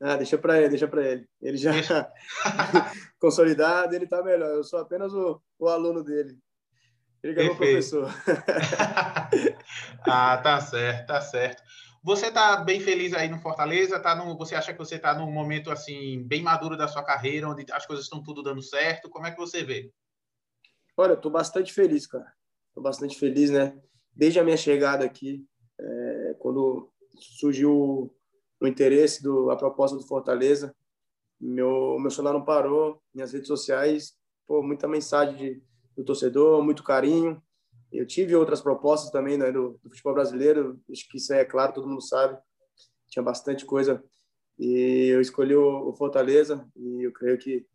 Ah, 0.00 0.16
deixa 0.16 0.36
para 0.36 0.58
ele, 0.58 0.68
deixa 0.68 0.88
para 0.88 1.02
ele. 1.06 1.26
Ele 1.40 1.56
já 1.56 1.72
consolidado, 3.20 3.94
ele 3.94 4.06
tá 4.06 4.20
melhor. 4.22 4.48
Eu 4.48 4.64
sou 4.64 4.80
apenas 4.80 5.14
o, 5.14 5.40
o 5.58 5.68
aluno 5.68 6.02
dele. 6.02 6.36
Ele 7.22 7.40
é 7.40 7.44
meu 7.44 7.56
professor. 7.56 8.12
ah, 10.04 10.36
tá 10.38 10.60
certo, 10.60 11.06
tá 11.06 11.20
certo. 11.20 11.62
Você 12.04 12.32
tá 12.32 12.56
bem 12.56 12.80
feliz 12.80 13.14
aí 13.14 13.28
no 13.28 13.38
Fortaleza? 13.38 14.00
Tá 14.00 14.16
no, 14.16 14.36
você 14.36 14.56
acha 14.56 14.72
que 14.72 14.78
você 14.78 14.98
tá 14.98 15.14
num 15.14 15.30
momento 15.30 15.70
assim 15.70 16.20
bem 16.24 16.42
maduro 16.42 16.76
da 16.76 16.88
sua 16.88 17.04
carreira, 17.04 17.48
onde 17.48 17.64
as 17.70 17.86
coisas 17.86 18.06
estão 18.06 18.20
tudo 18.20 18.42
dando 18.42 18.60
certo? 18.60 19.08
Como 19.08 19.24
é 19.24 19.30
que 19.30 19.38
você 19.38 19.62
vê? 19.62 19.92
Olha, 20.96 21.12
eu 21.12 21.20
tô 21.20 21.30
bastante 21.30 21.72
feliz, 21.72 22.06
cara. 22.06 22.32
Tô 22.74 22.80
bastante 22.80 23.16
feliz, 23.16 23.50
né? 23.50 23.80
Desde 24.12 24.40
a 24.40 24.44
minha 24.44 24.56
chegada 24.56 25.04
aqui, 25.04 25.46
é, 25.78 26.36
quando 26.40 26.90
surgiu 27.16 28.12
o 28.60 28.66
interesse, 28.66 29.22
do, 29.22 29.50
a 29.50 29.56
proposta 29.56 29.96
do 29.96 30.06
Fortaleza. 30.06 30.74
Meu, 31.40 31.98
meu 32.00 32.10
celular 32.10 32.32
não 32.32 32.44
parou, 32.44 33.00
minhas 33.14 33.32
redes 33.32 33.48
sociais, 33.48 34.16
pô, 34.46 34.60
muita 34.60 34.88
mensagem 34.88 35.36
de, 35.36 35.62
do 35.96 36.04
torcedor, 36.04 36.62
muito 36.64 36.82
carinho. 36.82 37.40
Eu 37.92 38.06
tive 38.06 38.34
outras 38.34 38.60
propostas 38.60 39.10
também 39.10 39.36
né, 39.36 39.52
do, 39.52 39.78
do, 39.82 39.90
futebol 39.90 40.14
brasileiro, 40.14 40.80
acho 40.90 41.06
que 41.08 41.18
isso 41.18 41.32
é 41.34 41.44
claro, 41.44 41.74
todo 41.74 41.86
mundo 41.86 42.00
sabe. 42.00 42.38
Tinha 43.08 43.22
bastante 43.22 43.66
coisa. 43.66 44.02
E 44.58 45.08
eu 45.12 45.20
escolhi 45.20 45.54
o, 45.54 45.90
o 45.90 45.94
Fortaleza 45.94 46.66
e 46.74 47.02
eu 47.02 47.12
creio 47.12 47.36
que, 47.36 47.66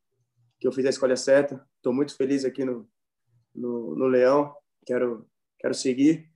que 0.60 0.68
eu 0.68 0.72
fiz 0.72 0.86
a 0.86 0.90
escolha 0.90 1.16
certa. 1.16 1.64
Estou 1.76 1.94
muito 1.94 2.16
feliz 2.16 2.44
aqui 2.46 2.66
no, 2.66 2.90
no, 3.54 3.96
no 3.96 4.08
Leão, 4.08 4.56
quero, 4.86 5.30
quero 5.60 5.74
seguir 5.74 6.28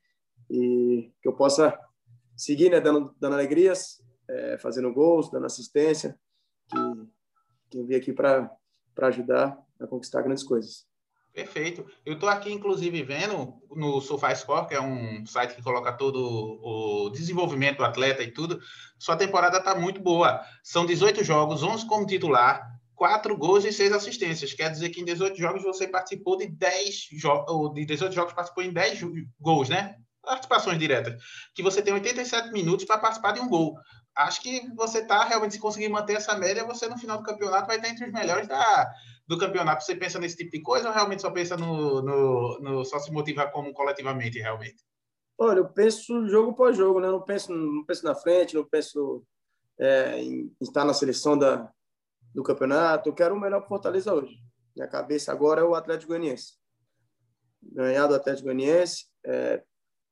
e 0.50 1.12
que 1.22 1.28
eu 1.28 1.34
possa 1.34 1.78
seguir 2.36 2.70
né, 2.70 2.80
dando, 2.80 3.16
dando 3.20 3.34
alegrias, 3.34 4.04
é, 4.30 4.58
fazendo 4.58 4.94
gols, 4.94 5.32
dando 5.32 5.46
assistência, 5.46 6.20
que, 6.68 6.78
que 7.70 7.78
eu 7.80 7.86
vim 7.86 7.96
aqui 7.96 8.14
para 8.14 8.52
ajudar 9.04 9.58
a 9.80 9.88
conquistar 9.88 10.22
grandes 10.22 10.44
coisas. 10.44 10.91
Perfeito. 11.34 11.86
Eu 12.06 12.16
estou 12.16 12.28
aqui, 12.28 12.52
inclusive, 12.52 13.04
vendo 13.04 13.54
no 13.74 14.02
SofaScore, 14.02 14.68
que 14.68 14.76
é 14.76 14.82
um 14.82 15.26
site 15.26 15.56
que 15.56 15.64
coloca 15.64 15.94
todo 15.94 16.60
o 16.62 17.10
desenvolvimento 17.10 17.78
do 17.78 17.86
atleta 17.86 18.22
e 18.22 18.32
tudo. 18.32 18.60
Sua 19.00 19.16
temporada 19.16 19.58
está 19.58 19.74
muito 19.74 20.02
boa. 20.02 20.42
São 20.62 20.86
18 20.86 21.24
jogos, 21.24 21.64
11 21.64 21.88
como 21.88 22.06
titular, 22.06 22.70
4 22.96 23.38
gols 23.38 23.64
e 23.64 23.72
6 23.72 23.94
assistências. 23.94 24.54
Quer 24.54 24.70
dizer 24.72 24.90
que 24.90 25.00
em 25.00 25.06
18 25.06 25.38
jogos 25.38 25.64
você 25.64 25.88
participou 25.88 26.38
de 26.38 26.48
10 26.48 27.08
jogos, 27.14 27.74
de 27.76 27.86
18 27.86 28.14
jogos 28.14 28.34
participou 28.34 28.64
em 28.64 28.74
10 28.74 29.02
gols, 29.40 29.70
né? 29.70 29.96
Participações 30.22 30.78
diretas. 30.78 31.16
Que 31.56 31.64
você 31.64 31.82
tem 31.82 31.94
87 31.94 32.52
minutos 32.52 32.86
para 32.86 32.98
participar 32.98 33.32
de 33.32 33.40
um 33.40 33.48
gol 33.48 33.76
acho 34.16 34.42
que 34.42 34.68
você 34.76 35.00
está 35.00 35.24
realmente, 35.24 35.54
se 35.54 35.60
conseguir 35.60 35.90
manter 35.90 36.16
essa 36.16 36.36
média, 36.36 36.66
você 36.66 36.88
no 36.88 36.98
final 36.98 37.18
do 37.18 37.24
campeonato 37.24 37.68
vai 37.68 37.78
estar 37.78 37.90
entre 37.90 38.06
os 38.06 38.12
melhores 38.12 38.48
da, 38.48 38.92
do 39.32 39.38
campeonato. 39.38 39.86
Você 39.86 39.96
pensa 39.96 40.20
nesse 40.20 40.36
tipo 40.36 40.52
de 40.52 40.62
coisa 40.62 40.90
ou 40.90 40.94
realmente 40.94 41.22
só 41.22 41.32
pensa 41.32 41.56
no, 41.56 42.02
no, 42.02 42.60
no 42.60 42.84
só 42.84 43.00
se 43.00 43.10
motiva 43.14 43.48
como 43.48 43.74
coletivamente, 43.74 44.38
realmente? 44.40 44.84
Olha, 45.38 45.60
eu 45.60 45.70
penso 45.70 46.28
jogo 46.28 46.54
por 46.54 46.74
jogo, 46.74 47.00
né? 47.00 47.08
Eu 47.08 47.14
não 47.14 47.22
penso, 47.22 47.54
não 47.54 47.86
penso 47.86 48.04
na 48.04 48.14
frente, 48.14 48.56
não 48.56 48.66
penso 48.66 49.24
é, 49.80 50.22
em 50.22 50.54
estar 50.60 50.84
na 50.84 50.94
seleção 50.94 51.38
da, 51.38 51.72
do 52.36 52.44
campeonato. 52.44 53.08
Eu 53.08 53.14
quero 53.14 53.34
o 53.34 53.40
melhor 53.40 53.66
Fortaleza 53.66 54.14
hoje. 54.14 54.38
Minha 54.76 54.90
cabeça 54.90 55.32
agora 55.32 55.62
é 55.62 55.64
o 55.64 55.76
Atlético 55.76 56.10
Goianiense. 56.10 56.56
Ganhar 57.64 58.08
do 58.08 58.16
Atlético 58.16 58.48
Goianiense, 58.48 59.06
é, 59.26 59.64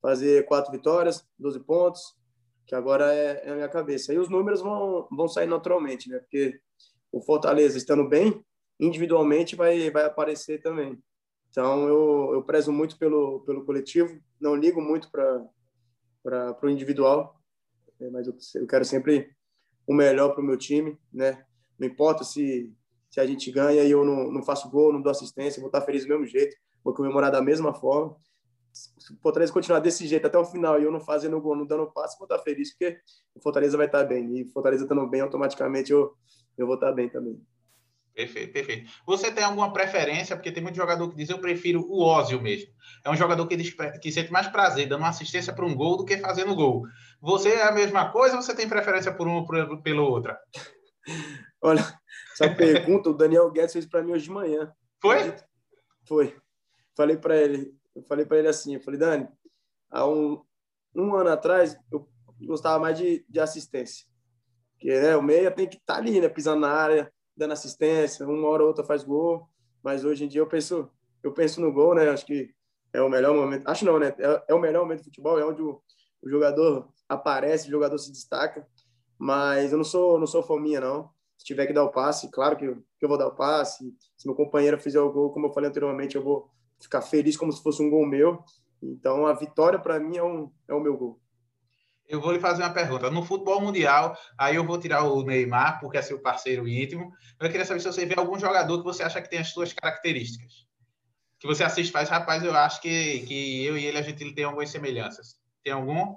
fazer 0.02 0.46
quatro 0.46 0.72
vitórias, 0.72 1.28
12 1.38 1.60
pontos, 1.60 2.02
que 2.66 2.74
agora 2.74 3.14
é, 3.14 3.48
é 3.48 3.52
a 3.52 3.56
minha 3.56 3.70
cabeça. 3.70 4.14
E 4.14 4.18
os 4.18 4.30
números 4.30 4.62
vão, 4.62 5.10
vão 5.12 5.28
sair 5.28 5.48
naturalmente, 5.48 6.08
né? 6.08 6.20
Porque 6.20 6.58
o 7.12 7.22
Fortaleza 7.22 7.78
estando 7.78 8.08
bem, 8.08 8.46
individualmente 8.80 9.56
vai, 9.56 9.90
vai 9.90 10.06
aparecer 10.06 10.62
também. 10.62 10.98
Então, 11.50 11.88
eu, 11.88 12.32
eu 12.34 12.44
prezo 12.44 12.72
muito 12.72 12.98
pelo, 12.98 13.42
pelo 13.42 13.66
coletivo, 13.66 14.20
não 14.40 14.56
ligo 14.56 14.82
muito 14.82 15.10
para 15.12 16.58
o 16.62 16.70
individual, 16.70 17.42
né? 18.00 18.10
mas 18.12 18.28
eu, 18.28 18.36
eu 18.56 18.68
quero 18.68 18.86
sempre 18.86 19.36
o 19.88 19.94
melhor 19.94 20.30
para 20.30 20.42
o 20.42 20.46
meu 20.46 20.58
time, 20.58 20.98
né? 21.12 21.44
Não 21.78 21.88
importa 21.88 22.24
se, 22.24 22.72
se 23.10 23.20
a 23.20 23.26
gente 23.26 23.52
ganha 23.52 23.84
e 23.84 23.90
eu 23.90 24.06
não, 24.06 24.32
não 24.32 24.44
faço 24.44 24.70
gol, 24.70 24.94
não 24.94 25.02
dou 25.02 25.12
assistência, 25.12 25.60
vou 25.60 25.70
estar 25.70 25.82
feliz 25.82 26.04
do 26.04 26.10
mesmo 26.10 26.28
jeito, 26.28 26.56
vou 26.84 26.94
comemorar 26.94 27.32
da 27.32 27.42
mesma 27.42 27.74
forma 27.74 28.16
se 28.72 29.14
o 29.14 29.18
Fortaleza 29.18 29.52
continuar 29.52 29.80
desse 29.80 30.08
jeito 30.08 30.28
até 30.28 30.38
o 30.38 30.46
final 30.46 30.80
e 30.80 30.84
eu 30.84 30.92
não 30.92 31.00
fazendo 31.00 31.40
gol, 31.42 31.56
não 31.56 31.66
dando 31.66 31.92
passe, 31.92 32.18
vou 32.18 32.26
estar 32.26 32.40
feliz, 32.40 32.72
porque 32.72 33.00
o 33.36 33.42
Fortaleza 33.42 33.78
vai 33.78 33.88
estar 33.88 34.04
bem. 34.04 34.38
E 34.38 34.44
o 34.44 34.52
Fortaleza 34.52 34.84
estando 34.84 35.06
bem, 35.08 35.22
automaticamente 35.22 35.92
eu, 35.92 36.14
eu 36.58 36.66
vou 36.66 36.76
estar 36.76 36.92
bem 36.92 37.10
também. 37.10 37.42
Perfeito, 38.20 38.52
perfeito. 38.52 38.92
Você 39.06 39.32
tem 39.32 39.46
alguma 39.46 39.72
preferência? 39.72 40.36
Porque 40.36 40.52
tem 40.52 40.62
muito 40.62 40.76
jogador 40.76 41.10
que 41.10 41.16
diz 41.16 41.30
eu 41.30 41.40
prefiro 41.40 41.86
o 41.88 42.02
Ózio 42.04 42.42
mesmo. 42.42 42.70
É 43.06 43.10
um 43.10 43.16
jogador 43.16 43.48
que, 43.48 43.56
diz, 43.56 43.74
que 44.02 44.12
sente 44.12 44.30
mais 44.30 44.50
prazer 44.50 44.90
dando 44.90 45.00
uma 45.00 45.08
assistência 45.08 45.54
para 45.54 45.66
um 45.66 45.74
gol 45.74 45.96
do 45.96 46.04
que 46.04 46.18
fazendo 46.18 46.54
gol. 46.54 46.84
Você 47.22 47.48
é 47.48 47.64
a 47.64 47.72
mesma 47.72 48.12
coisa 48.12 48.36
ou 48.36 48.42
você 48.42 48.54
tem 48.54 48.68
preferência 48.68 49.14
por 49.14 49.26
um 49.26 49.36
ou 49.36 49.82
pelo 49.82 50.04
outro? 50.04 50.36
Olha, 51.64 51.80
essa 52.34 52.54
pergunta 52.54 53.10
o 53.10 53.14
Daniel 53.14 53.50
Guedes 53.52 53.72
fez 53.72 53.86
para 53.86 54.04
mim 54.04 54.12
hoje 54.12 54.26
de 54.26 54.32
manhã. 54.32 54.70
Foi? 55.02 55.34
Foi. 56.06 56.36
Falei 56.98 57.16
para 57.16 57.38
ele, 57.38 57.74
eu 57.96 58.04
falei 58.04 58.26
para 58.26 58.40
ele 58.40 58.50
assim, 58.50 58.76
eu 58.76 58.82
falei, 58.82 59.00
Dani, 59.00 59.30
há 59.90 60.06
um, 60.06 60.44
um 60.94 61.16
ano 61.16 61.30
atrás 61.30 61.78
eu 61.90 62.06
gostava 62.42 62.80
mais 62.80 62.98
de, 62.98 63.26
de 63.30 63.40
assistência. 63.40 64.06
Porque 64.74 64.92
né, 64.92 65.16
o 65.16 65.24
meia 65.24 65.50
tem 65.50 65.70
que 65.70 65.78
estar 65.78 65.94
tá 65.94 66.00
ali, 66.02 66.20
né, 66.20 66.28
pisando 66.28 66.60
na 66.60 66.74
área, 66.74 67.10
dando 67.40 67.54
assistência, 67.54 68.28
uma 68.28 68.48
hora 68.50 68.64
ou 68.64 68.68
outra 68.68 68.84
faz 68.84 69.04
gol, 69.04 69.50
mas 69.82 70.04
hoje 70.04 70.26
em 70.26 70.28
dia 70.28 70.42
eu 70.42 70.48
penso, 70.48 70.92
eu 71.24 71.34
penso 71.34 71.62
no 71.62 71.72
gol, 71.72 71.96
né? 71.96 72.10
Acho 72.10 72.26
que 72.26 72.54
é 72.94 73.02
o 73.02 73.10
melhor 73.10 73.34
momento. 73.34 73.68
Acho 73.68 73.86
não, 73.86 73.98
né? 73.98 74.14
É, 74.20 74.44
é 74.50 74.54
o 74.54 74.60
melhor 74.60 74.84
momento 74.84 75.00
do 75.00 75.06
futebol, 75.06 75.40
é 75.40 75.46
onde 75.46 75.62
o, 75.62 75.82
o, 76.22 76.30
jogador 76.30 76.90
aparece, 77.08 77.70
o 77.70 77.72
jogador 77.72 77.98
se 77.98 78.12
destaca. 78.12 78.68
Mas 79.18 79.72
eu 79.72 79.78
não 79.78 79.86
sou, 79.86 80.20
não 80.20 80.28
sou 80.28 80.44
fominha 80.44 80.82
não. 80.82 81.10
Se 81.38 81.46
tiver 81.46 81.66
que 81.66 81.74
dar 81.74 81.86
o 81.86 81.92
passe, 81.92 82.30
claro 82.30 82.58
que 82.58 82.66
eu, 82.66 82.76
que 82.98 83.06
eu 83.06 83.10
vou 83.10 83.18
dar 83.18 83.28
o 83.28 83.36
passe. 83.36 83.96
Se 84.18 84.28
meu 84.28 84.36
companheiro 84.36 84.78
fizer 84.78 85.00
o 85.00 85.12
gol, 85.12 85.32
como 85.32 85.48
eu 85.48 85.54
falei 85.54 85.70
anteriormente, 85.70 86.18
eu 86.18 86.24
vou 86.24 86.50
ficar 86.82 87.02
feliz 87.02 87.38
como 87.38 87.52
se 87.52 87.64
fosse 87.64 87.82
um 87.82 87.90
gol 87.90 88.06
meu. 88.06 88.44
Então, 88.84 89.26
a 89.26 89.34
vitória 89.34 89.80
para 89.80 90.00
mim 90.00 90.18
é, 90.18 90.24
um, 90.24 90.52
é 90.68 90.74
o 90.74 90.80
meu 90.82 90.98
gol. 90.98 91.20
Eu 92.10 92.20
vou 92.20 92.32
lhe 92.32 92.40
fazer 92.40 92.64
uma 92.64 92.74
pergunta. 92.74 93.12
No 93.12 93.24
futebol 93.24 93.62
mundial, 93.62 94.18
aí 94.36 94.56
eu 94.56 94.66
vou 94.66 94.80
tirar 94.80 95.04
o 95.04 95.22
Neymar, 95.22 95.80
porque 95.80 96.00
é 96.00 96.02
seu 96.02 96.20
parceiro 96.20 96.68
íntimo. 96.68 97.14
Eu 97.40 97.52
queria 97.52 97.64
saber 97.64 97.80
se 97.80 97.86
você 97.86 98.04
vê 98.04 98.16
algum 98.18 98.40
jogador 98.40 98.80
que 98.80 98.84
você 98.84 99.04
acha 99.04 99.22
que 99.22 99.30
tem 99.30 99.38
as 99.38 99.50
suas 99.50 99.72
características. 99.72 100.66
Que 101.38 101.46
você 101.46 101.64
assiste 101.64 101.92
faz, 101.92 102.10
rapaz, 102.10 102.44
eu 102.44 102.56
acho 102.56 102.82
que, 102.82 103.20
que 103.28 103.64
eu 103.64 103.78
e 103.78 103.86
ele, 103.86 104.00
a 104.00 104.02
gente 104.02 104.34
tem 104.34 104.44
algumas 104.44 104.72
semelhanças. 104.72 105.38
Tem 105.64 105.72
algum? 105.72 106.16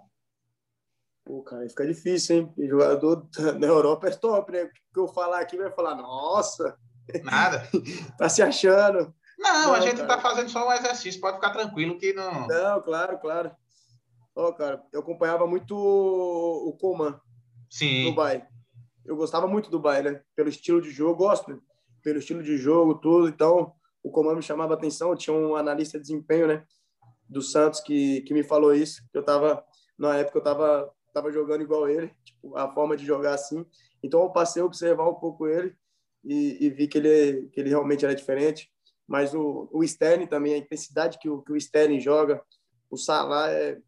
Pô, 1.26 1.42
cara, 1.42 1.68
fica 1.68 1.86
difícil, 1.86 2.36
hein? 2.36 2.54
Jogador 2.58 3.28
da 3.60 3.66
Europa 3.66 4.08
é 4.08 4.12
top, 4.12 4.50
né? 4.50 4.64
O 4.64 4.68
que 4.68 4.98
eu 4.98 5.08
falar 5.08 5.40
aqui 5.40 5.58
vai 5.58 5.70
falar, 5.70 5.94
nossa! 5.94 6.74
Nada. 7.22 7.68
tá 8.16 8.30
se 8.30 8.42
achando. 8.42 9.14
Não, 9.38 9.66
não 9.66 9.74
a 9.74 9.80
gente 9.80 9.96
cara. 9.96 10.08
tá 10.08 10.20
fazendo 10.20 10.48
só 10.48 10.66
um 10.66 10.72
exercício, 10.72 11.20
pode 11.20 11.36
ficar 11.36 11.50
tranquilo 11.50 11.98
que 11.98 12.14
não. 12.14 12.46
Não, 12.46 12.80
claro, 12.80 13.18
claro. 13.18 13.54
Ó, 14.34 14.48
oh, 14.48 14.54
cara, 14.54 14.82
eu 14.92 15.00
acompanhava 15.00 15.46
muito 15.46 15.76
o 15.76 16.76
Coman. 16.80 17.20
Sim. 17.70 18.04
Dubai. 18.04 18.46
Eu 19.04 19.16
gostava 19.16 19.46
muito 19.46 19.66
do 19.66 19.72
Dubai, 19.72 20.02
né? 20.02 20.22
Pelo 20.34 20.48
estilo 20.48 20.80
de 20.80 20.90
jogo, 20.90 21.16
gosto, 21.16 21.50
né? 21.50 21.58
pelo 22.02 22.18
estilo 22.18 22.42
de 22.42 22.56
jogo, 22.56 22.96
tudo. 22.96 23.28
Então, 23.28 23.72
o 24.02 24.10
Coman 24.10 24.34
me 24.34 24.42
chamava 24.42 24.74
atenção. 24.74 25.16
Tinha 25.16 25.34
um 25.34 25.56
analista 25.56 25.98
de 25.98 26.02
desempenho, 26.02 26.46
né? 26.46 26.64
Do 27.28 27.40
Santos 27.40 27.80
que, 27.80 28.22
que 28.22 28.34
me 28.34 28.42
falou 28.42 28.74
isso. 28.74 29.02
Eu 29.14 29.22
tava, 29.22 29.64
na 29.98 30.16
época, 30.18 30.38
eu 30.38 30.42
tava, 30.42 30.92
tava 31.14 31.32
jogando 31.32 31.62
igual 31.62 31.88
ele, 31.88 32.12
tipo, 32.24 32.56
a 32.56 32.72
forma 32.72 32.96
de 32.96 33.06
jogar 33.06 33.34
assim. 33.34 33.64
Então, 34.02 34.22
eu 34.22 34.30
passei 34.30 34.60
a 34.60 34.66
observar 34.66 35.08
um 35.08 35.14
pouco 35.14 35.46
ele 35.46 35.74
e, 36.24 36.66
e 36.66 36.70
vi 36.70 36.88
que 36.88 36.98
ele, 36.98 37.48
que 37.48 37.60
ele 37.60 37.70
realmente 37.70 38.04
era 38.04 38.14
diferente. 38.14 38.70
Mas 39.06 39.34
o, 39.34 39.68
o 39.72 39.82
Sterling 39.84 40.26
também, 40.26 40.54
a 40.54 40.58
intensidade 40.58 41.18
que 41.18 41.28
o, 41.28 41.42
que 41.42 41.52
o 41.52 41.56
Sterling 41.56 42.00
joga, 42.00 42.42
o 42.90 42.96
Salah 42.96 43.50
é 43.50 43.78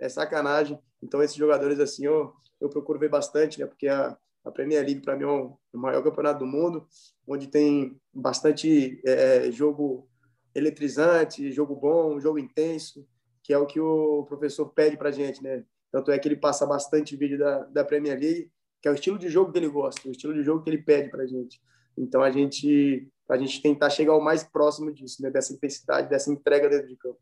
é 0.00 0.08
sacanagem. 0.08 0.78
Então, 1.02 1.22
esses 1.22 1.36
jogadores, 1.36 1.78
assim, 1.80 2.06
eu, 2.06 2.32
eu 2.60 2.68
procuro 2.68 2.98
ver 2.98 3.08
bastante, 3.08 3.60
né? 3.60 3.66
Porque 3.66 3.88
a, 3.88 4.16
a 4.44 4.50
Premier 4.50 4.84
League, 4.84 5.00
para 5.00 5.16
mim, 5.16 5.24
é 5.24 5.26
o, 5.26 5.58
maior 5.74 6.02
campeonato 6.02 6.40
do 6.40 6.46
mundo, 6.46 6.86
onde 7.26 7.48
tem 7.48 8.00
bastante 8.12 9.00
é, 9.04 9.48
é, 9.48 9.50
jogo 9.50 10.08
eletrizante, 10.54 11.52
jogo 11.52 11.74
bom, 11.74 12.18
jogo 12.18 12.38
intenso, 12.38 13.06
que 13.42 13.52
é 13.52 13.58
o 13.58 13.66
que 13.66 13.78
o 13.78 14.24
professor 14.24 14.66
pede 14.66 14.96
para 14.96 15.10
gente, 15.10 15.42
né? 15.42 15.64
Tanto 15.92 16.10
é 16.10 16.18
que 16.18 16.28
ele 16.28 16.36
passa 16.36 16.66
bastante 16.66 17.16
vídeo 17.16 17.38
da, 17.38 17.64
da 17.64 17.84
Premier 17.84 18.18
League, 18.18 18.50
que 18.80 18.88
é 18.88 18.90
o 18.90 18.94
estilo 18.94 19.18
de 19.18 19.28
jogo 19.28 19.52
que 19.52 19.58
ele 19.58 19.68
gosta, 19.68 20.08
o 20.08 20.10
estilo 20.10 20.34
de 20.34 20.42
jogo 20.42 20.62
que 20.62 20.70
ele 20.70 20.82
pede 20.82 21.10
para 21.10 21.26
gente. 21.26 21.60
Então, 21.96 22.22
a 22.22 22.30
gente, 22.30 23.08
a 23.28 23.36
gente 23.36 23.62
tentar 23.62 23.90
chegar 23.90 24.14
o 24.14 24.20
mais 24.20 24.44
próximo 24.44 24.92
disso, 24.92 25.22
né? 25.22 25.30
Dessa 25.30 25.52
intensidade, 25.52 26.08
dessa 26.08 26.30
entrega 26.30 26.68
dentro 26.68 26.88
de 26.88 26.96
campo. 26.96 27.18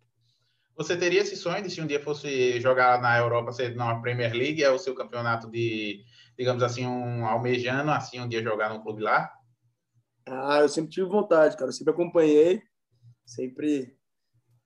Você 0.76 0.97
teria 0.97 1.21
esse 1.21 1.37
sonho 1.37 1.62
de 1.62 1.71
se 1.71 1.81
um 1.81 1.87
dia 1.87 2.02
fosse 2.02 2.61
jogar 2.61 3.00
na 3.00 3.16
Europa, 3.16 3.52
ser 3.52 3.76
na 3.76 4.00
Premier 4.00 4.33
League, 4.33 4.62
é 4.62 4.71
o 4.71 4.78
seu 4.78 4.95
campeonato 4.95 5.49
de, 5.49 6.04
digamos 6.37 6.62
assim, 6.62 6.85
um 6.85 7.25
almejando, 7.26 7.93
assim, 7.93 8.21
um 8.21 8.28
dia 8.28 8.43
jogar 8.43 8.71
no 8.71 8.83
clube 8.83 9.02
lá? 9.02 9.31
Ah, 10.26 10.61
eu 10.61 10.69
sempre 10.69 10.90
tive 10.90 11.09
vontade, 11.09 11.57
cara. 11.57 11.69
Eu 11.69 11.73
sempre 11.73 11.93
acompanhei, 11.93 12.62
sempre. 13.25 13.97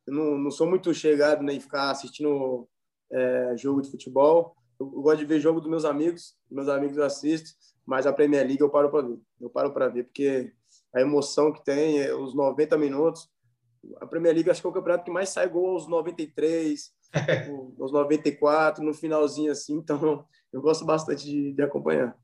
Eu 0.07 0.15
não, 0.15 0.39
não 0.39 0.51
sou 0.51 0.67
muito 0.67 0.95
chegado 0.95 1.43
nem 1.43 1.57
né, 1.57 1.63
ficar 1.63 1.91
assistindo 1.91 2.67
é, 3.13 3.55
jogo 3.57 3.83
de 3.83 3.91
futebol. 3.91 4.57
Eu, 4.81 4.87
eu, 4.87 5.03
gosto 5.03 5.19
de 5.19 5.27
ver 5.27 5.41
jogo 5.41 5.61
dos 5.61 5.69
meus 5.69 5.85
amigos, 5.85 6.37
meus 6.51 6.69
amigos 6.69 6.97
eu 6.97 7.05
assisto, 7.05 7.51
mas 7.85 8.07
a 8.07 8.13
Premier 8.13 8.47
League 8.47 8.63
eu 8.63 8.71
paro 8.71 8.91
para 8.91 9.07
ver. 9.07 9.19
Eu 9.41 9.51
paro 9.51 9.75
para 9.75 9.89
ver, 9.89 10.05
porque 10.05 10.53
a 10.95 11.01
emoção 11.01 11.53
que 11.53 11.63
tem, 11.65 12.01
é 12.01 12.15
os 12.15 12.35
90 12.35 12.79
minutos, 12.79 13.29
a 14.01 14.07
Premier 14.07 14.35
League 14.35 14.51
acho 14.51 14.61
que 14.61 14.67
é 14.67 14.71
o 14.71 14.73
campeonato 14.73 15.05
que 15.05 15.11
mais 15.11 15.29
sai 15.29 15.49
gol 15.49 15.71
aos 15.71 15.89
93, 15.89 16.93
aos 17.81 17.93
94, 17.93 18.85
no 18.85 18.95
finalzinho 18.95 19.53
assim. 19.53 19.75
Então, 19.75 20.25
eu 20.53 20.61
gosto 20.61 20.85
bastante 20.85 21.25
de, 21.25 21.53
de 21.53 21.63
acompanhar. 21.63 22.17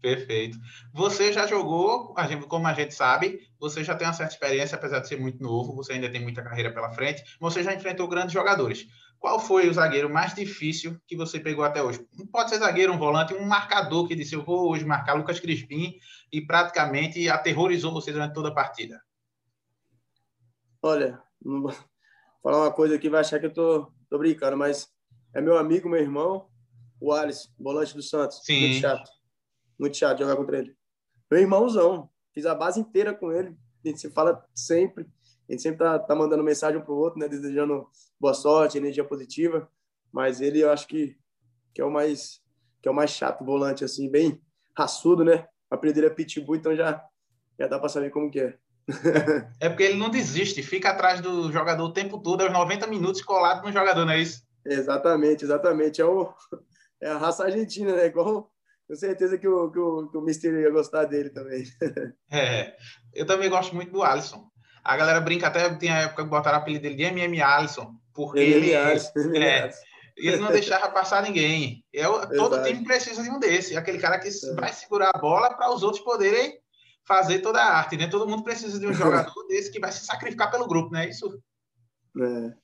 Perfeito. 0.00 0.58
Você 0.92 1.32
já 1.32 1.46
jogou, 1.46 2.12
a 2.16 2.26
gente, 2.26 2.44
como 2.46 2.66
a 2.66 2.74
gente 2.74 2.92
sabe, 2.92 3.38
você 3.58 3.84
já 3.84 3.94
tem 3.94 4.06
uma 4.06 4.12
certa 4.12 4.32
experiência, 4.32 4.76
apesar 4.76 4.98
de 4.98 5.06
ser 5.06 5.18
muito 5.18 5.40
novo, 5.40 5.74
você 5.76 5.92
ainda 5.92 6.10
tem 6.10 6.20
muita 6.20 6.42
carreira 6.42 6.72
pela 6.72 6.90
frente, 6.90 7.22
você 7.40 7.62
já 7.62 7.72
enfrentou 7.72 8.08
grandes 8.08 8.32
jogadores. 8.32 8.86
Qual 9.20 9.38
foi 9.38 9.68
o 9.68 9.72
zagueiro 9.72 10.10
mais 10.10 10.34
difícil 10.34 11.00
que 11.06 11.16
você 11.16 11.38
pegou 11.38 11.64
até 11.64 11.80
hoje? 11.80 12.04
Pode 12.32 12.50
ser 12.50 12.58
zagueiro, 12.58 12.92
um 12.92 12.98
volante, 12.98 13.32
um 13.32 13.46
marcador 13.46 14.08
que 14.08 14.16
disse: 14.16 14.34
Eu 14.34 14.44
vou 14.44 14.68
hoje 14.68 14.84
marcar 14.84 15.14
Lucas 15.14 15.38
Crispim 15.38 15.94
e 16.32 16.40
praticamente 16.40 17.28
aterrorizou 17.28 17.92
você 17.92 18.10
durante 18.10 18.34
toda 18.34 18.48
a 18.48 18.54
partida. 18.54 19.00
Olha, 20.82 21.22
vou 21.40 21.70
falar 22.42 22.58
uma 22.58 22.72
coisa 22.72 22.96
aqui, 22.96 23.08
vai 23.08 23.20
achar 23.20 23.38
que 23.38 23.46
eu 23.46 23.52
tô, 23.52 23.90
tô 24.10 24.18
brincando, 24.18 24.56
mas 24.56 24.92
é 25.34 25.40
meu 25.40 25.56
amigo, 25.56 25.88
meu 25.88 26.00
irmão, 26.00 26.48
o 27.00 27.12
Alisson, 27.12 27.48
volante 27.58 27.94
do 27.94 28.02
Santos. 28.02 28.44
Sim. 28.44 28.60
Muito 28.60 28.80
chato. 28.80 29.10
Muito 29.78 29.96
chato 29.96 30.18
jogar 30.18 30.36
contra 30.36 30.58
ele. 30.58 30.76
Meu 31.30 31.40
irmãozão. 31.40 32.10
Fiz 32.32 32.46
a 32.46 32.54
base 32.54 32.80
inteira 32.80 33.12
com 33.14 33.30
ele. 33.30 33.56
A 33.84 33.88
gente 33.88 34.00
se 34.00 34.10
fala 34.10 34.46
sempre. 34.54 35.06
A 35.48 35.52
gente 35.52 35.62
sempre 35.62 35.78
tá, 35.78 35.98
tá 35.98 36.14
mandando 36.14 36.42
mensagem 36.42 36.78
um 36.78 36.84
pro 36.84 36.94
outro, 36.94 37.18
né? 37.18 37.28
Desejando 37.28 37.86
boa 38.18 38.32
sorte, 38.32 38.78
energia 38.78 39.04
positiva. 39.04 39.68
Mas 40.10 40.40
ele, 40.40 40.60
eu 40.60 40.70
acho 40.70 40.86
que, 40.86 41.18
que 41.74 41.80
é 41.80 41.84
o 41.84 41.90
mais 41.90 42.42
que 42.80 42.88
é 42.88 42.90
o 42.90 42.94
mais 42.94 43.10
chato, 43.10 43.44
volante, 43.44 43.84
assim, 43.84 44.10
bem 44.10 44.42
raçudo, 44.76 45.24
né? 45.24 45.46
A 45.70 45.76
apelido 45.76 46.00
dele 46.00 46.08
é 46.08 46.14
Pitbull, 46.14 46.56
então 46.56 46.74
já, 46.74 47.08
já 47.56 47.68
dá 47.68 47.78
para 47.78 47.88
saber 47.88 48.10
como 48.10 48.28
que 48.28 48.40
é 48.40 48.58
é 49.60 49.68
porque 49.68 49.82
ele 49.84 49.98
não 49.98 50.10
desiste, 50.10 50.62
fica 50.62 50.90
atrás 50.90 51.20
do 51.20 51.50
jogador 51.52 51.84
o 51.84 51.92
tempo 51.92 52.18
todo, 52.18 52.42
aos 52.42 52.52
90 52.52 52.86
minutos 52.86 53.22
colado 53.22 53.64
no 53.64 53.72
jogador, 53.72 54.04
não 54.04 54.12
é 54.12 54.20
isso? 54.20 54.42
Exatamente, 54.64 55.44
exatamente. 55.44 56.00
É, 56.00 56.04
o, 56.04 56.32
é 57.00 57.08
a 57.08 57.18
raça 57.18 57.44
argentina, 57.44 57.94
né? 57.94 58.06
Igual, 58.06 58.50
com 58.88 58.94
certeza 58.94 59.38
que 59.38 59.48
o, 59.48 59.70
que 59.70 59.78
o, 59.78 60.08
que 60.08 60.16
o 60.16 60.20
Mister 60.20 60.52
ia 60.54 60.70
gostar 60.70 61.04
dele 61.04 61.30
também. 61.30 61.64
É, 62.30 62.74
eu 63.12 63.26
também 63.26 63.50
gosto 63.50 63.74
muito 63.74 63.92
do 63.92 64.02
Alisson. 64.02 64.50
A 64.82 64.96
galera 64.96 65.20
brinca 65.20 65.48
até, 65.48 65.68
tem 65.74 65.90
a 65.90 66.02
época 66.02 66.24
que 66.24 66.30
botaram 66.30 66.58
o 66.58 66.62
apelido 66.62 66.82
dele 66.82 66.96
de 66.96 67.02
MM 67.02 67.42
Alisson, 67.42 67.94
porque 68.14 68.40
MM 68.40 68.56
ele, 68.56 68.74
Alisson, 68.74 69.12
é, 69.34 69.62
Alisson. 69.62 69.82
ele 70.16 70.36
não 70.38 70.50
deixava 70.50 70.90
passar 70.90 71.22
ninguém. 71.22 71.84
É, 71.94 72.04
todo 72.04 72.54
Exato. 72.54 72.68
time 72.68 72.84
precisa 72.84 73.22
de 73.22 73.30
um 73.30 73.38
desse, 73.38 73.76
aquele 73.76 73.98
cara 73.98 74.18
que 74.18 74.28
é. 74.28 74.54
vai 74.54 74.72
segurar 74.72 75.10
a 75.14 75.18
bola 75.18 75.54
para 75.54 75.72
os 75.72 75.82
outros 75.82 76.02
poderem 76.02 76.61
fazer 77.04 77.40
toda 77.40 77.60
a 77.60 77.76
arte, 77.78 77.96
né? 77.96 78.06
Todo 78.06 78.28
mundo 78.28 78.42
precisa 78.42 78.78
de 78.78 78.86
um 78.86 78.92
jogador 78.94 79.46
desse 79.48 79.70
que 79.70 79.80
vai 79.80 79.92
se 79.92 80.04
sacrificar 80.04 80.50
pelo 80.50 80.66
grupo, 80.66 80.92
né? 80.92 81.08
Isso. 81.08 81.42
É. 82.20 82.54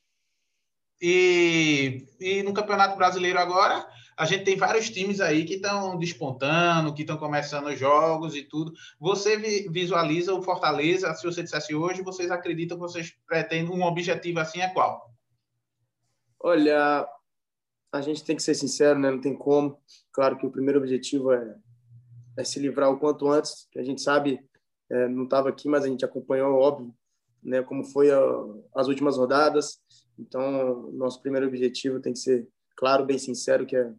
E, 1.01 2.07
e 2.19 2.43
no 2.43 2.53
Campeonato 2.53 2.97
Brasileiro 2.97 3.39
agora, 3.39 3.89
a 4.17 4.25
gente 4.25 4.45
tem 4.45 4.57
vários 4.57 4.91
times 4.91 5.21
aí 5.21 5.45
que 5.45 5.55
estão 5.55 5.97
despontando, 5.97 6.93
que 6.93 7.03
estão 7.03 7.17
começando 7.17 7.75
jogos 7.77 8.35
e 8.35 8.43
tudo. 8.43 8.73
Você 8.99 9.37
visualiza 9.69 10.35
o 10.35 10.43
Fortaleza, 10.43 11.15
se 11.15 11.25
você 11.25 11.43
dissesse 11.43 11.73
hoje, 11.73 12.03
vocês 12.03 12.31
acreditam 12.31 12.77
que 12.77 12.83
vocês 12.83 13.17
pretendem 13.27 13.73
um 13.73 13.85
objetivo 13.85 14.41
assim 14.41 14.61
é 14.61 14.69
qual? 14.69 15.15
Olha, 16.41 17.07
a 17.93 18.01
gente 18.01 18.25
tem 18.25 18.35
que 18.35 18.43
ser 18.43 18.55
sincero, 18.55 18.99
né? 18.99 19.11
Não 19.11 19.21
tem 19.21 19.37
como. 19.37 19.81
Claro 20.13 20.37
que 20.37 20.47
o 20.47 20.51
primeiro 20.51 20.81
objetivo 20.81 21.33
é 21.33 21.55
é 22.39 22.45
se 22.45 22.61
livrar 22.61 22.89
o 22.91 22.99
quanto 22.99 23.29
antes, 23.29 23.67
a 23.77 23.83
gente 23.83 24.01
sabe, 24.01 24.41
é, 24.89 25.09
não 25.09 25.25
estava 25.25 25.49
aqui, 25.49 25.69
mas 25.69 25.85
a 25.85 25.89
gente 25.89 26.05
acompanhou, 26.05 26.55
óbvio, 26.55 26.95
né, 27.43 27.63
como 27.63 27.85
foi 27.85 28.13
a, 28.13 28.21
as 28.77 28.87
últimas 28.87 29.17
rodadas. 29.17 29.81
Então, 30.17 30.89
nosso 30.93 31.21
primeiro 31.21 31.49
objetivo 31.49 32.01
tem 32.01 32.13
que 32.13 32.21
ser, 32.21 32.49
claro, 32.77 33.05
bem 33.05 33.19
sincero, 33.19 33.67
que 33.67 33.77
é, 33.77 33.93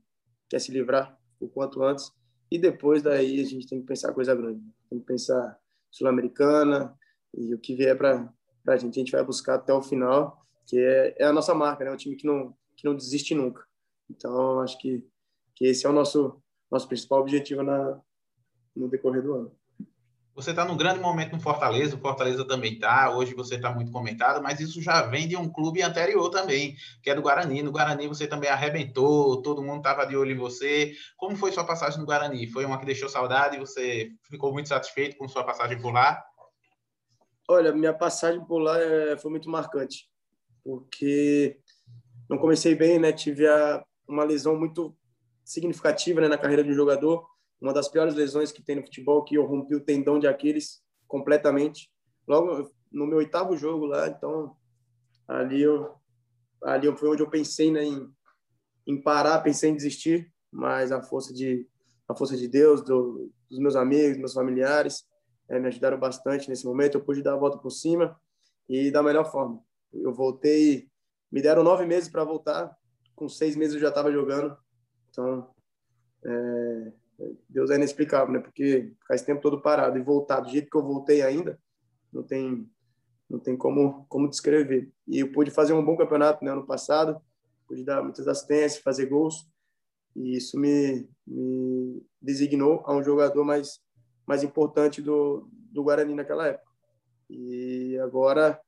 que 0.49 0.55
é 0.55 0.59
se 0.59 0.71
livrar 0.71 1.17
o 1.37 1.49
quanto 1.49 1.83
antes. 1.83 2.11
E 2.49 2.57
depois 2.57 3.03
daí 3.03 3.41
a 3.41 3.45
gente 3.45 3.67
tem 3.67 3.81
que 3.81 3.85
pensar 3.85 4.13
coisa 4.13 4.33
grande. 4.33 4.63
Tem 4.89 4.99
que 4.99 5.05
pensar 5.05 5.59
Sul-Americana 5.91 6.97
e 7.33 7.53
o 7.53 7.59
que 7.59 7.75
vier 7.75 7.97
para 7.97 8.33
a 8.67 8.77
gente, 8.77 8.97
a 8.97 9.03
gente 9.03 9.11
vai 9.11 9.23
buscar 9.23 9.55
até 9.55 9.73
o 9.73 9.81
final, 9.81 10.45
que 10.65 10.79
é, 10.79 11.15
é 11.19 11.25
a 11.25 11.33
nossa 11.33 11.53
marca, 11.53 11.83
né? 11.83 11.91
Um 11.91 11.97
time 11.97 12.15
que 12.15 12.25
não, 12.25 12.55
que 12.77 12.85
não 12.85 12.95
desiste 12.95 13.35
nunca. 13.35 13.65
Então, 14.09 14.61
acho 14.61 14.77
que, 14.79 15.05
que 15.55 15.65
esse 15.65 15.85
é 15.85 15.89
o 15.89 15.93
nosso, 15.93 16.41
nosso 16.71 16.87
principal 16.87 17.19
objetivo 17.19 17.61
na, 17.61 18.01
no 18.75 18.87
decorrer 18.87 19.21
do 19.21 19.33
ano. 19.33 19.51
Você 20.39 20.51
está 20.51 20.63
num 20.63 20.77
grande 20.77 21.01
momento 21.01 21.33
no 21.33 21.41
Fortaleza, 21.41 21.97
o 21.97 21.99
Fortaleza 21.99 22.45
também 22.45 22.73
está, 22.73 23.13
hoje 23.13 23.33
você 23.33 23.55
está 23.55 23.73
muito 23.73 23.91
comentado, 23.91 24.41
mas 24.41 24.61
isso 24.61 24.81
já 24.81 25.01
vem 25.01 25.27
de 25.27 25.35
um 25.35 25.49
clube 25.49 25.81
anterior 25.81 26.29
também, 26.29 26.77
que 27.03 27.09
é 27.09 27.15
do 27.15 27.21
Guarani. 27.21 27.61
No 27.61 27.73
Guarani 27.73 28.07
você 28.07 28.25
também 28.25 28.49
arrebentou, 28.49 29.41
todo 29.41 29.61
mundo 29.61 29.79
estava 29.79 30.05
de 30.05 30.15
olho 30.15 30.31
em 30.31 30.37
você. 30.37 30.93
Como 31.17 31.35
foi 31.35 31.51
sua 31.51 31.65
passagem 31.65 31.99
no 31.99 32.05
Guarani? 32.05 32.47
Foi 32.47 32.63
uma 32.63 32.79
que 32.79 32.85
deixou 32.85 33.09
saudade? 33.09 33.59
Você 33.59 34.11
ficou 34.29 34.53
muito 34.53 34.69
satisfeito 34.69 35.17
com 35.17 35.27
sua 35.27 35.43
passagem 35.43 35.81
por 35.81 35.91
lá? 35.91 36.23
Olha, 37.49 37.73
minha 37.73 37.93
passagem 37.93 38.39
por 38.45 38.59
lá 38.59 38.79
é, 38.79 39.17
foi 39.17 39.31
muito 39.31 39.49
marcante, 39.49 40.09
porque 40.63 41.59
não 42.29 42.37
comecei 42.37 42.75
bem, 42.75 42.97
né? 42.97 43.11
Tive 43.11 43.45
a, 43.45 43.83
uma 44.07 44.23
lesão 44.23 44.57
muito 44.57 44.95
significativa 45.43 46.21
né, 46.21 46.29
na 46.29 46.37
carreira 46.37 46.63
de 46.63 46.69
um 46.69 46.75
jogador 46.75 47.27
uma 47.61 47.73
das 47.73 47.89
piores 47.89 48.15
lesões 48.15 48.51
que 48.51 48.61
tem 48.61 48.75
no 48.75 48.83
futebol, 48.83 49.23
que 49.23 49.35
eu 49.35 49.45
rompi 49.45 49.75
o 49.75 49.83
tendão 49.83 50.17
de 50.17 50.27
Aquiles 50.27 50.81
completamente. 51.07 51.91
Logo 52.27 52.71
no 52.91 53.05
meu 53.05 53.17
oitavo 53.17 53.57
jogo 53.57 53.85
lá, 53.85 54.07
então 54.07 54.55
ali 55.27 55.61
eu 55.61 55.95
ali 56.63 56.93
foi 56.97 57.09
onde 57.09 57.21
eu 57.21 57.29
pensei 57.29 57.71
né, 57.71 57.83
em, 57.83 58.11
em 58.85 59.01
parar, 59.01 59.39
pensei 59.41 59.69
em 59.69 59.75
desistir, 59.75 60.31
mas 60.51 60.91
a 60.91 61.01
força 61.01 61.33
de 61.33 61.67
a 62.07 62.15
força 62.15 62.35
de 62.35 62.47
Deus, 62.47 62.81
do, 62.81 63.31
dos 63.49 63.59
meus 63.59 63.75
amigos, 63.75 64.17
meus 64.17 64.33
familiares, 64.33 65.05
é, 65.47 65.59
me 65.59 65.67
ajudaram 65.67 65.99
bastante 65.99 66.49
nesse 66.49 66.65
momento. 66.65 66.95
Eu 66.95 67.03
pude 67.03 67.21
dar 67.21 67.33
a 67.33 67.37
volta 67.37 67.59
por 67.59 67.69
cima 67.69 68.19
e 68.67 68.89
da 68.89 69.03
melhor 69.03 69.31
forma. 69.31 69.61
Eu 69.93 70.11
voltei, 70.11 70.89
me 71.31 71.39
deram 71.39 71.63
nove 71.63 71.85
meses 71.85 72.09
para 72.09 72.23
voltar, 72.23 72.75
com 73.15 73.29
seis 73.29 73.55
meses 73.55 73.75
eu 73.75 73.81
já 73.81 73.89
estava 73.89 74.11
jogando. 74.11 74.57
Então, 75.11 75.51
é, 76.25 76.93
Deus 77.49 77.69
é 77.69 77.75
inexplicável, 77.75 78.33
né? 78.33 78.39
Porque 78.39 78.93
ficar 78.99 79.15
esse 79.15 79.25
tempo 79.25 79.41
todo 79.41 79.61
parado 79.61 79.97
e 79.97 80.01
voltar 80.01 80.39
do 80.39 80.49
jeito 80.49 80.69
que 80.69 80.77
eu 80.77 80.83
voltei 80.83 81.21
ainda, 81.21 81.59
não 82.11 82.23
tem 82.23 82.69
não 83.29 83.39
tem 83.39 83.55
como 83.55 84.05
como 84.07 84.29
descrever. 84.29 84.91
E 85.07 85.19
eu 85.19 85.31
pude 85.31 85.51
fazer 85.51 85.73
um 85.73 85.83
bom 85.83 85.95
campeonato 85.95 86.43
né, 86.43 86.51
ano 86.51 86.65
passado, 86.65 87.21
pude 87.67 87.83
dar 87.83 88.01
muitas 88.01 88.27
assistências, 88.27 88.81
fazer 88.81 89.05
gols, 89.05 89.47
e 90.15 90.35
isso 90.35 90.59
me, 90.59 91.07
me 91.27 92.03
designou 92.21 92.81
a 92.85 92.95
um 92.95 93.03
jogador 93.03 93.43
mais 93.43 93.79
mais 94.25 94.43
importante 94.43 95.01
do 95.01 95.47
do 95.51 95.83
Guarani 95.83 96.15
naquela 96.15 96.47
época. 96.47 96.69
E 97.29 97.97
agora 97.99 98.59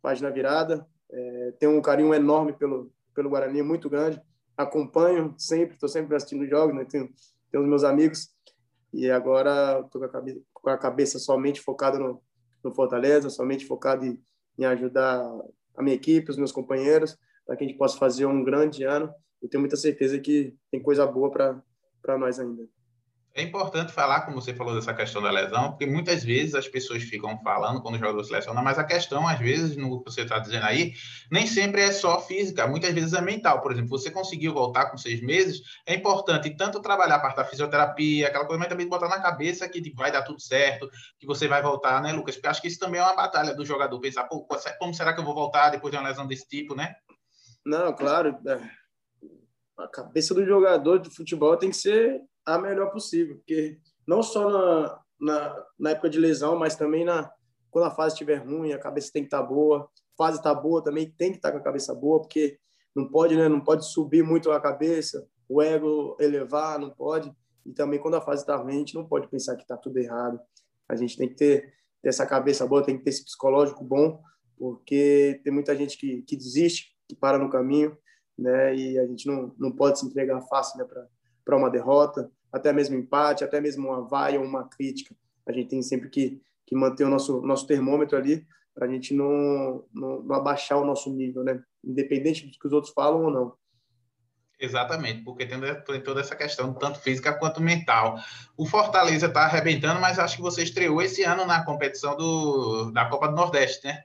página 0.00 0.30
virada, 0.30 0.86
é, 1.10 1.52
tenho 1.58 1.76
um 1.76 1.82
carinho 1.82 2.14
enorme 2.14 2.52
pelo 2.52 2.92
pelo 3.14 3.30
Guarani, 3.30 3.62
muito 3.62 3.88
grande. 3.88 4.20
Acompanho 4.56 5.34
sempre, 5.38 5.74
estou 5.74 5.88
sempre 5.88 6.14
assistindo 6.16 6.46
jogos, 6.46 6.74
né? 6.74 6.84
Tenho, 6.84 7.08
tenho 7.54 7.62
os 7.62 7.68
meus 7.68 7.84
amigos 7.84 8.30
e 8.92 9.08
agora 9.08 9.80
estou 9.84 10.00
com, 10.00 10.42
com, 10.52 10.70
a 10.70 10.76
cabeça 10.76 11.20
somente 11.20 11.60
focada 11.60 12.00
no, 12.00 12.20
no 12.64 12.72
Fortaleza, 12.72 13.30
somente 13.30 13.64
focado 13.64 14.04
em, 14.04 14.20
em 14.58 14.64
ajudar 14.64 15.24
a 15.76 15.82
minha 15.82 15.94
equipe, 15.94 16.32
os 16.32 16.36
meus 16.36 16.50
companheiros, 16.50 17.16
para 17.46 17.56
que 17.56 17.62
a 17.62 17.66
gente 17.68 17.78
possa 17.78 17.96
fazer 17.96 18.26
um 18.26 18.42
grande 18.42 18.82
ano. 18.82 19.08
Eu 19.40 19.48
tenho 19.48 19.60
muita 19.60 19.76
certeza 19.76 20.18
que 20.18 20.56
tem 20.68 20.82
coisa 20.82 21.06
boa 21.06 21.30
para 21.30 22.18
nós 22.18 22.40
ainda. 22.40 22.66
É 23.36 23.42
importante 23.42 23.90
falar, 23.90 24.20
como 24.20 24.40
você 24.40 24.54
falou 24.54 24.76
dessa 24.76 24.94
questão 24.94 25.20
da 25.20 25.28
lesão, 25.28 25.70
porque 25.70 25.86
muitas 25.86 26.22
vezes 26.22 26.54
as 26.54 26.68
pessoas 26.68 27.02
ficam 27.02 27.36
falando 27.42 27.82
quando 27.82 27.96
o 27.96 27.98
jogador 27.98 28.22
se 28.22 28.32
lesiona, 28.32 28.62
mas 28.62 28.78
a 28.78 28.84
questão, 28.84 29.26
às 29.26 29.40
vezes, 29.40 29.76
no 29.76 29.98
que 29.98 30.08
você 30.08 30.20
está 30.20 30.38
dizendo 30.38 30.64
aí, 30.64 30.92
nem 31.32 31.44
sempre 31.44 31.80
é 31.82 31.90
só 31.90 32.20
física, 32.20 32.64
muitas 32.68 32.94
vezes 32.94 33.12
é 33.12 33.20
mental. 33.20 33.60
Por 33.60 33.72
exemplo, 33.72 33.88
você 33.88 34.08
conseguiu 34.08 34.54
voltar 34.54 34.88
com 34.88 34.96
seis 34.96 35.20
meses, 35.20 35.62
é 35.84 35.96
importante 35.96 36.48
tanto 36.56 36.80
trabalhar 36.80 37.16
a 37.16 37.18
parte 37.18 37.34
da 37.34 37.44
fisioterapia, 37.44 38.28
aquela 38.28 38.44
coisa, 38.44 38.60
mas 38.60 38.68
também 38.68 38.88
botar 38.88 39.08
na 39.08 39.20
cabeça 39.20 39.68
que 39.68 39.92
vai 39.96 40.12
dar 40.12 40.22
tudo 40.22 40.40
certo, 40.40 40.88
que 41.18 41.26
você 41.26 41.48
vai 41.48 41.60
voltar, 41.60 42.00
né, 42.00 42.12
Lucas? 42.12 42.36
Porque 42.36 42.46
acho 42.46 42.62
que 42.62 42.68
isso 42.68 42.78
também 42.78 43.00
é 43.00 43.04
uma 43.04 43.16
batalha 43.16 43.52
do 43.52 43.66
jogador, 43.66 43.98
pensar, 43.98 44.24
pô, 44.24 44.46
como 44.78 44.94
será 44.94 45.12
que 45.12 45.18
eu 45.18 45.24
vou 45.24 45.34
voltar 45.34 45.70
depois 45.70 45.90
de 45.90 45.98
uma 45.98 46.08
lesão 46.08 46.24
desse 46.24 46.46
tipo, 46.46 46.76
né? 46.76 46.94
Não, 47.66 47.92
claro. 47.92 48.38
É, 48.46 48.60
a 49.76 49.88
cabeça 49.88 50.32
do 50.32 50.46
jogador 50.46 51.00
de 51.00 51.10
futebol 51.10 51.56
tem 51.56 51.70
que 51.70 51.76
ser 51.76 52.22
a 52.46 52.58
melhor 52.58 52.90
possível, 52.90 53.36
porque 53.36 53.78
não 54.06 54.22
só 54.22 54.48
na, 54.50 55.00
na, 55.20 55.66
na 55.78 55.90
época 55.90 56.10
de 56.10 56.18
lesão, 56.18 56.56
mas 56.58 56.76
também 56.76 57.04
na 57.04 57.30
quando 57.70 57.86
a 57.86 57.90
fase 57.90 58.14
estiver 58.14 58.36
ruim, 58.36 58.72
a 58.72 58.78
cabeça 58.78 59.10
tem 59.12 59.22
que 59.22 59.26
estar 59.26 59.42
tá 59.42 59.46
boa, 59.48 59.90
fase 60.16 60.38
está 60.38 60.54
boa 60.54 60.82
também 60.82 61.10
tem 61.10 61.32
que 61.32 61.38
estar 61.38 61.48
tá 61.48 61.52
com 61.56 61.60
a 61.60 61.64
cabeça 61.64 61.92
boa, 61.92 62.20
porque 62.20 62.56
não 62.94 63.08
pode, 63.08 63.34
né, 63.34 63.48
não 63.48 63.60
pode 63.60 63.84
subir 63.90 64.22
muito 64.22 64.52
a 64.52 64.60
cabeça, 64.60 65.26
o 65.48 65.60
ego 65.60 66.16
elevar, 66.20 66.78
não 66.78 66.90
pode. 66.90 67.34
E 67.66 67.72
também 67.72 67.98
quando 67.98 68.14
a 68.14 68.20
fase 68.20 68.42
está 68.42 68.56
ruim, 68.56 68.76
a 68.76 68.78
gente 68.78 68.94
não 68.94 69.04
pode 69.04 69.28
pensar 69.28 69.56
que 69.56 69.62
está 69.62 69.76
tudo 69.76 69.98
errado. 69.98 70.38
A 70.88 70.94
gente 70.94 71.16
tem 71.16 71.28
que 71.28 71.34
ter, 71.34 71.74
ter, 72.00 72.08
essa 72.08 72.24
cabeça 72.24 72.66
boa, 72.66 72.84
tem 72.84 72.96
que 72.96 73.02
ter 73.02 73.10
esse 73.10 73.24
psicológico 73.24 73.82
bom, 73.82 74.22
porque 74.56 75.40
tem 75.42 75.52
muita 75.52 75.74
gente 75.74 75.98
que, 75.98 76.22
que 76.22 76.36
desiste, 76.36 76.94
que 77.08 77.16
para 77.16 77.38
no 77.38 77.50
caminho, 77.50 77.96
né? 78.38 78.74
E 78.76 78.98
a 78.98 79.06
gente 79.06 79.26
não, 79.26 79.52
não 79.58 79.72
pode 79.72 79.98
se 79.98 80.06
entregar 80.06 80.40
fácil 80.42 80.78
né, 80.78 80.84
para 80.84 81.06
para 81.44 81.56
uma 81.56 81.70
derrota, 81.70 82.30
até 82.52 82.72
mesmo 82.72 82.96
empate, 82.96 83.44
até 83.44 83.60
mesmo 83.60 83.88
uma 83.88 84.02
vaia 84.02 84.40
ou 84.40 84.46
uma 84.46 84.68
crítica. 84.68 85.14
A 85.46 85.52
gente 85.52 85.68
tem 85.68 85.82
sempre 85.82 86.08
que, 86.08 86.40
que 86.66 86.74
manter 86.74 87.04
o 87.04 87.10
nosso, 87.10 87.42
nosso 87.42 87.66
termômetro 87.66 88.16
ali 88.16 88.46
para 88.74 88.86
a 88.86 88.88
gente 88.88 89.14
não, 89.14 89.84
não, 89.94 90.22
não, 90.22 90.34
abaixar 90.34 90.78
o 90.78 90.84
nosso 90.84 91.08
nível, 91.12 91.44
né? 91.44 91.62
Independente 91.82 92.46
do 92.46 92.58
que 92.58 92.66
os 92.66 92.72
outros 92.72 92.92
falam 92.92 93.24
ou 93.24 93.30
não. 93.30 93.54
Exatamente, 94.58 95.22
porque 95.22 95.46
tem, 95.46 95.60
tem 95.60 96.00
toda 96.02 96.20
essa 96.20 96.34
questão, 96.34 96.72
tanto 96.74 96.98
física 96.98 97.32
quanto 97.32 97.60
mental. 97.60 98.18
O 98.56 98.66
Fortaleza 98.66 99.26
está 99.26 99.42
arrebentando, 99.42 100.00
mas 100.00 100.18
acho 100.18 100.36
que 100.36 100.42
você 100.42 100.62
estreou 100.62 101.00
esse 101.02 101.22
ano 101.22 101.44
na 101.44 101.64
competição 101.64 102.16
do, 102.16 102.90
da 102.90 103.04
Copa 103.06 103.28
do 103.28 103.34
Nordeste, 103.34 103.86
né? 103.86 104.02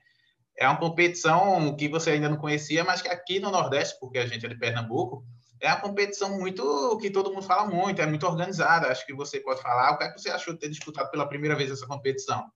É 0.58 0.68
uma 0.68 0.78
competição 0.78 1.76
que 1.76 1.88
você 1.88 2.12
ainda 2.12 2.30
não 2.30 2.38
conhecia, 2.38 2.84
mas 2.84 3.02
que 3.02 3.08
aqui 3.08 3.40
no 3.40 3.50
Nordeste, 3.50 3.98
porque 4.00 4.18
a 4.18 4.26
gente 4.26 4.46
é 4.46 4.50
de 4.50 4.58
Pernambuco, 4.58 5.24
é 5.62 5.68
uma 5.68 5.82
competição 5.82 6.38
muito 6.40 6.98
que 6.98 7.10
todo 7.10 7.32
mundo 7.34 7.44
fala 7.44 7.66
muito, 7.70 8.02
é 8.02 8.06
muito 8.06 8.26
organizada. 8.26 8.88
Acho 8.88 9.06
que 9.06 9.14
você 9.14 9.40
pode 9.40 9.62
falar. 9.62 9.92
O 9.92 9.98
que, 9.98 10.06
é 10.06 10.12
que 10.12 10.20
você 10.20 10.30
achou 10.30 10.54
de 10.54 10.60
ter 10.60 10.70
disputado 10.70 11.12
pela 11.12 11.28
primeira 11.28 11.56
vez 11.56 11.70
essa 11.70 11.86
competição? 11.86 12.50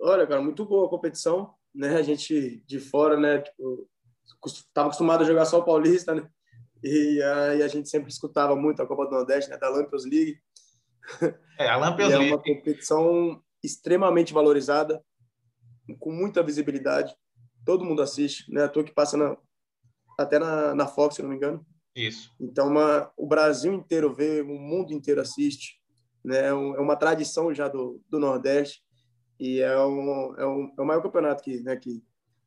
Olha, 0.00 0.26
cara, 0.26 0.42
muito 0.42 0.64
boa 0.64 0.86
a 0.86 0.90
competição, 0.90 1.54
né? 1.74 1.96
A 1.96 2.02
gente 2.02 2.62
de 2.66 2.80
fora, 2.80 3.18
né? 3.18 3.38
Tipo, 3.38 3.88
estava 4.46 4.88
acostumado 4.88 5.22
a 5.22 5.26
jogar 5.26 5.44
só 5.44 5.58
o 5.58 5.64
Paulista, 5.64 6.14
né? 6.14 6.28
E 6.82 7.22
aí 7.22 7.62
a 7.62 7.68
gente 7.68 7.88
sempre 7.88 8.10
escutava 8.10 8.54
muito 8.56 8.82
a 8.82 8.86
Copa 8.86 9.04
do 9.06 9.12
Nordeste, 9.12 9.50
né? 9.50 9.56
Da 9.56 9.68
Lampions 9.68 10.04
League. 10.04 10.40
É, 11.58 11.68
a 11.68 11.76
Lampions 11.78 12.10
League. 12.10 12.26
É 12.26 12.34
uma 12.34 12.42
competição 12.42 13.42
extremamente 13.62 14.32
valorizada, 14.32 15.02
com 15.98 16.12
muita 16.12 16.42
visibilidade. 16.42 17.14
Todo 17.64 17.84
mundo 17.84 18.02
assiste, 18.02 18.52
né? 18.52 18.64
A 18.64 18.68
toa 18.68 18.84
que 18.84 18.92
passa 18.92 19.16
na, 19.16 19.36
até 20.18 20.38
na, 20.38 20.74
na 20.74 20.86
Fox, 20.86 21.14
se 21.14 21.22
não 21.22 21.30
me 21.30 21.36
engano. 21.36 21.64
Isso. 21.94 22.34
Então, 22.40 22.68
uma, 22.68 23.10
o 23.16 23.26
Brasil 23.26 23.72
inteiro 23.72 24.12
vê, 24.12 24.42
o 24.42 24.58
mundo 24.58 24.92
inteiro 24.92 25.20
assiste. 25.20 25.80
Né? 26.24 26.38
É, 26.38 26.48
é 26.48 26.52
uma 26.52 26.96
tradição 26.96 27.54
já 27.54 27.68
do, 27.68 28.02
do 28.10 28.18
Nordeste 28.18 28.82
e 29.38 29.60
é, 29.60 29.78
um, 29.78 30.34
é, 30.36 30.46
um, 30.46 30.72
é 30.76 30.82
o 30.82 30.84
maior 30.84 31.02
campeonato 31.02 31.42
que, 31.42 31.60
né, 31.60 31.76
que, 31.76 32.02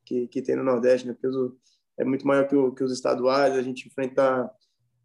que, 0.06 0.28
que 0.28 0.42
tem 0.42 0.56
no 0.56 0.64
Nordeste, 0.64 1.08
né? 1.08 1.14
Porque 1.14 1.56
é 1.98 2.04
muito 2.04 2.28
maior 2.28 2.48
que, 2.48 2.56
o, 2.56 2.74
que 2.74 2.84
os 2.84 2.92
estaduais, 2.92 3.56
a 3.56 3.62
gente 3.62 3.88
enfrenta 3.88 4.52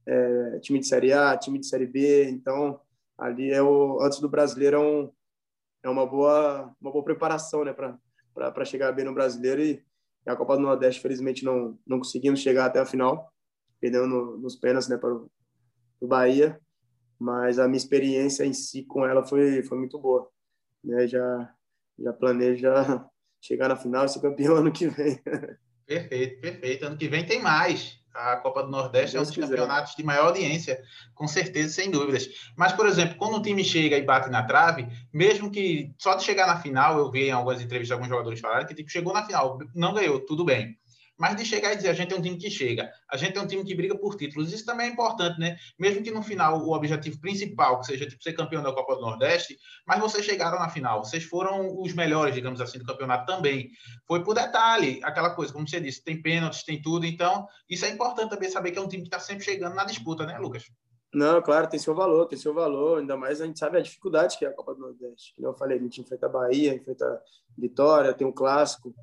é, 0.04 0.58
time 0.60 0.80
de 0.80 0.86
Série 0.86 1.12
A, 1.12 1.36
time 1.36 1.58
de 1.58 1.66
Série 1.66 1.86
B, 1.86 2.28
então 2.28 2.80
ali 3.16 3.50
é 3.50 3.62
o 3.62 4.00
antes 4.02 4.20
do 4.20 4.28
brasileiro 4.28 4.76
é, 4.76 4.80
um, 4.80 5.12
é 5.84 5.88
uma 5.88 6.06
boa 6.06 6.74
uma 6.80 6.90
boa 6.90 7.04
preparação, 7.04 7.64
né, 7.64 7.72
para 7.72 8.64
chegar 8.64 8.92
bem 8.92 9.04
no 9.04 9.14
brasileiro 9.14 9.62
e 9.62 9.84
a 10.30 10.36
Copa 10.36 10.56
do 10.56 10.62
Nordeste, 10.62 11.00
felizmente, 11.00 11.44
não, 11.44 11.78
não 11.86 11.98
conseguimos 11.98 12.40
chegar 12.40 12.66
até 12.66 12.80
a 12.80 12.86
final, 12.86 13.32
perdendo 13.80 14.06
no, 14.06 14.38
nos 14.38 14.56
pênaltis 14.56 14.88
né, 14.88 14.96
para 14.96 15.14
o 15.14 16.06
Bahia. 16.06 16.60
Mas 17.18 17.58
a 17.58 17.66
minha 17.66 17.78
experiência 17.78 18.44
em 18.44 18.52
si 18.52 18.84
com 18.84 19.06
ela 19.06 19.24
foi, 19.24 19.62
foi 19.62 19.78
muito 19.78 19.98
boa. 19.98 20.28
Né? 20.84 21.06
Já, 21.06 21.54
já 21.98 22.12
planejo 22.12 22.66
chegar 23.40 23.68
na 23.68 23.76
final 23.76 24.04
e 24.04 24.08
ser 24.08 24.20
campeão 24.20 24.56
ano 24.56 24.72
que 24.72 24.88
vem. 24.88 25.18
Perfeito, 25.86 26.40
perfeito. 26.40 26.86
Ano 26.86 26.98
que 26.98 27.08
vem 27.08 27.24
tem 27.24 27.40
mais 27.40 27.98
a 28.16 28.36
Copa 28.36 28.62
do 28.62 28.70
Nordeste 28.70 29.16
é 29.16 29.20
um 29.20 29.22
dos 29.22 29.36
campeonatos 29.36 29.94
de 29.94 30.02
maior 30.02 30.26
audiência, 30.26 30.80
com 31.14 31.28
certeza, 31.28 31.68
sem 31.72 31.90
dúvidas. 31.90 32.28
Mas, 32.56 32.72
por 32.72 32.86
exemplo, 32.86 33.16
quando 33.16 33.36
o 33.36 33.42
time 33.42 33.62
chega 33.62 33.96
e 33.96 34.02
bate 34.02 34.30
na 34.30 34.42
trave, 34.42 34.88
mesmo 35.12 35.50
que 35.50 35.92
só 35.98 36.14
de 36.14 36.24
chegar 36.24 36.46
na 36.46 36.58
final, 36.58 36.98
eu 36.98 37.10
vi 37.10 37.28
em 37.28 37.32
algumas 37.32 37.60
entrevistas 37.60 37.92
alguns 37.92 38.08
jogadores 38.08 38.40
falarem 38.40 38.66
que 38.66 38.74
tipo, 38.74 38.90
chegou 38.90 39.12
na 39.12 39.24
final, 39.24 39.58
não 39.74 39.94
ganhou, 39.94 40.20
tudo 40.20 40.44
bem 40.44 40.76
mas 41.18 41.36
de 41.36 41.44
chegar 41.44 41.72
e 41.72 41.76
dizer 41.76 41.88
a 41.88 41.94
gente 41.94 42.12
é 42.12 42.16
um 42.16 42.22
time 42.22 42.36
que 42.36 42.50
chega, 42.50 42.90
a 43.10 43.16
gente 43.16 43.38
é 43.38 43.40
um 43.40 43.46
time 43.46 43.64
que 43.64 43.74
briga 43.74 43.96
por 43.96 44.16
títulos. 44.16 44.52
Isso 44.52 44.64
também 44.64 44.88
é 44.88 44.90
importante, 44.90 45.38
né? 45.38 45.56
Mesmo 45.78 46.02
que 46.02 46.10
no 46.10 46.22
final 46.22 46.58
o 46.62 46.72
objetivo 46.72 47.20
principal 47.20 47.80
que 47.80 47.86
seja 47.86 48.06
tipo, 48.06 48.22
ser 48.22 48.32
campeão 48.32 48.62
da 48.62 48.72
Copa 48.72 48.96
do 48.96 49.00
Nordeste, 49.00 49.58
mas 49.86 50.00
vocês 50.00 50.24
chegaram 50.24 50.58
na 50.58 50.68
final, 50.68 51.04
vocês 51.04 51.24
foram 51.24 51.80
os 51.80 51.92
melhores, 51.94 52.34
digamos 52.34 52.60
assim, 52.60 52.78
do 52.78 52.84
campeonato 52.84 53.26
também. 53.26 53.70
Foi 54.06 54.22
por 54.22 54.34
detalhe, 54.34 55.00
aquela 55.02 55.30
coisa, 55.30 55.52
como 55.52 55.68
você 55.68 55.80
disse, 55.80 56.02
tem 56.02 56.20
pênaltis, 56.20 56.64
tem 56.64 56.80
tudo, 56.80 57.06
então 57.06 57.46
isso 57.68 57.84
é 57.84 57.90
importante 57.90 58.30
também 58.30 58.50
saber 58.50 58.70
que 58.72 58.78
é 58.78 58.82
um 58.82 58.88
time 58.88 59.02
que 59.02 59.08
está 59.08 59.18
sempre 59.18 59.44
chegando 59.44 59.74
na 59.74 59.84
disputa, 59.84 60.26
né, 60.26 60.38
Lucas? 60.38 60.64
Não, 61.14 61.40
claro, 61.40 61.66
tem 61.66 61.78
seu 61.78 61.94
valor, 61.94 62.26
tem 62.26 62.38
seu 62.38 62.52
valor, 62.52 62.98
ainda 62.98 63.16
mais 63.16 63.40
a 63.40 63.46
gente 63.46 63.58
sabe 63.58 63.78
a 63.78 63.80
dificuldade 63.80 64.36
que 64.36 64.44
é 64.44 64.48
a 64.48 64.52
Copa 64.52 64.74
do 64.74 64.80
Nordeste. 64.80 65.32
Como 65.34 65.48
eu 65.48 65.54
falei, 65.54 65.78
a 65.78 65.80
gente 65.80 66.00
enfrenta 66.00 66.26
a 66.26 66.28
Bahia, 66.28 66.74
enfrenta 66.74 67.22
Vitória, 67.56 68.12
tem 68.12 68.26
um 68.26 68.32
clássico, 68.32 68.94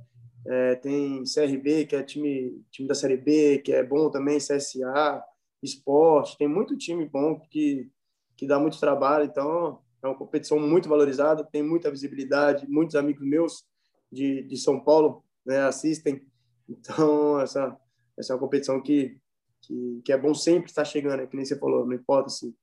é, 0.46 0.76
tem 0.76 1.24
CRB, 1.24 1.86
que 1.86 1.96
é 1.96 2.04
time, 2.04 2.62
time 2.70 2.88
da 2.88 2.96
Série 2.96 3.18
B, 3.18 3.60
que 3.60 3.72
é 3.72 3.84
bom 3.84 4.10
também, 4.10 4.38
CSA, 4.38 5.24
Esporte, 5.62 6.38
tem 6.38 6.48
muito 6.48 6.78
time 6.78 7.06
bom 7.08 7.40
que, 7.40 7.90
que 8.36 8.46
dá 8.46 8.60
muito 8.60 8.80
trabalho, 8.80 9.26
então 9.26 9.80
é 10.02 10.08
uma 10.08 10.18
competição 10.18 10.60
muito 10.60 10.90
valorizada, 10.90 11.46
tem 11.46 11.64
muita 11.64 11.90
visibilidade, 11.90 12.68
muitos 12.68 12.96
amigos 12.96 13.26
meus 13.26 13.66
de, 14.12 14.44
de 14.44 14.58
São 14.58 14.80
Paulo 14.80 15.24
né, 15.46 15.62
assistem, 15.62 16.26
então 16.68 17.40
essa, 17.40 17.78
essa 18.18 18.34
é 18.34 18.36
uma 18.36 18.42
competição 18.42 18.82
que, 18.82 19.18
que, 19.62 20.02
que 20.04 20.12
é 20.12 20.18
bom 20.18 20.34
sempre 20.34 20.70
estar 20.70 20.84
chegando, 20.84 21.22
é 21.22 21.28
que 21.28 21.38
nem 21.38 21.46
você 21.46 21.58
falou, 21.58 21.86
não 21.86 21.94
importa 21.94 22.30
se, 22.30 22.54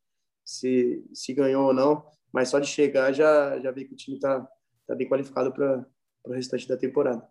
se, 0.45 1.03
se 1.15 1.33
ganhou 1.33 1.69
ou 1.69 1.75
não, 1.75 2.05
mas 2.31 2.51
só 2.51 2.59
de 2.59 2.67
chegar 2.67 3.13
já, 3.13 3.59
já 3.59 3.71
vi 3.71 3.87
que 3.87 3.95
o 3.95 3.97
time 3.97 4.17
está 4.17 4.47
tá 4.87 4.95
bem 4.95 5.09
qualificado 5.09 5.53
para 5.53 5.87
o 6.27 6.33
restante 6.33 6.69
da 6.69 6.77
temporada. 6.77 7.27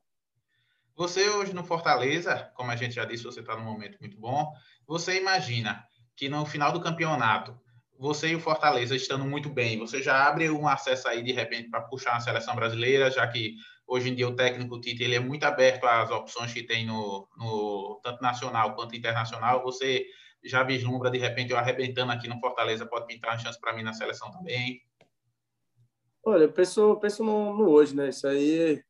Você 0.99 1.29
hoje 1.29 1.53
no 1.53 1.63
Fortaleza, 1.63 2.51
como 2.55 2.71
a 2.71 2.75
gente 2.75 2.95
já 2.95 3.05
disse, 3.05 3.23
você 3.23 3.39
está 3.39 3.55
num 3.55 3.63
momento 3.63 3.97
muito 4.01 4.19
bom. 4.19 4.51
Você 4.85 5.17
imagina 5.17 5.81
que 6.13 6.27
no 6.27 6.45
final 6.45 6.73
do 6.73 6.81
campeonato, 6.81 7.57
você 7.97 8.27
e 8.27 8.35
o 8.35 8.39
Fortaleza 8.41 8.97
estando 8.97 9.23
muito 9.23 9.47
bem, 9.47 9.79
você 9.79 10.03
já 10.03 10.27
abre 10.27 10.49
um 10.49 10.67
acesso 10.67 11.07
aí 11.07 11.23
de 11.23 11.31
repente 11.31 11.69
para 11.69 11.83
puxar 11.83 12.17
a 12.17 12.19
seleção 12.19 12.53
brasileira, 12.53 13.09
já 13.09 13.25
que 13.25 13.55
hoje 13.87 14.09
em 14.09 14.15
dia 14.15 14.27
o 14.27 14.35
técnico 14.35 14.81
Tite 14.81 15.01
ele 15.01 15.15
é 15.15 15.21
muito 15.21 15.45
aberto 15.45 15.85
às 15.85 16.11
opções 16.11 16.51
que 16.51 16.63
tem 16.63 16.85
no, 16.85 17.29
no 17.37 18.01
tanto 18.03 18.21
nacional 18.21 18.75
quanto 18.75 18.93
internacional. 18.93 19.63
Você 19.63 20.05
já 20.43 20.63
vislumbra 20.63 21.09
de 21.09 21.17
repente 21.17 21.51
eu 21.51 21.57
arrebentando 21.57 22.11
aqui 22.11 22.27
no 22.27 22.41
Fortaleza 22.41 22.85
pode 22.85 23.07
pintar 23.07 23.31
uma 23.31 23.39
chance 23.39 23.57
para 23.57 23.71
mim 23.71 23.83
na 23.83 23.93
seleção 23.93 24.29
também? 24.31 24.81
Olha, 26.25 26.43
eu 26.43 26.51
penso, 26.51 26.97
penso 26.97 27.23
no, 27.23 27.55
no 27.55 27.69
hoje, 27.69 27.95
né? 27.95 28.09
Isso 28.09 28.27
aí 28.27 28.83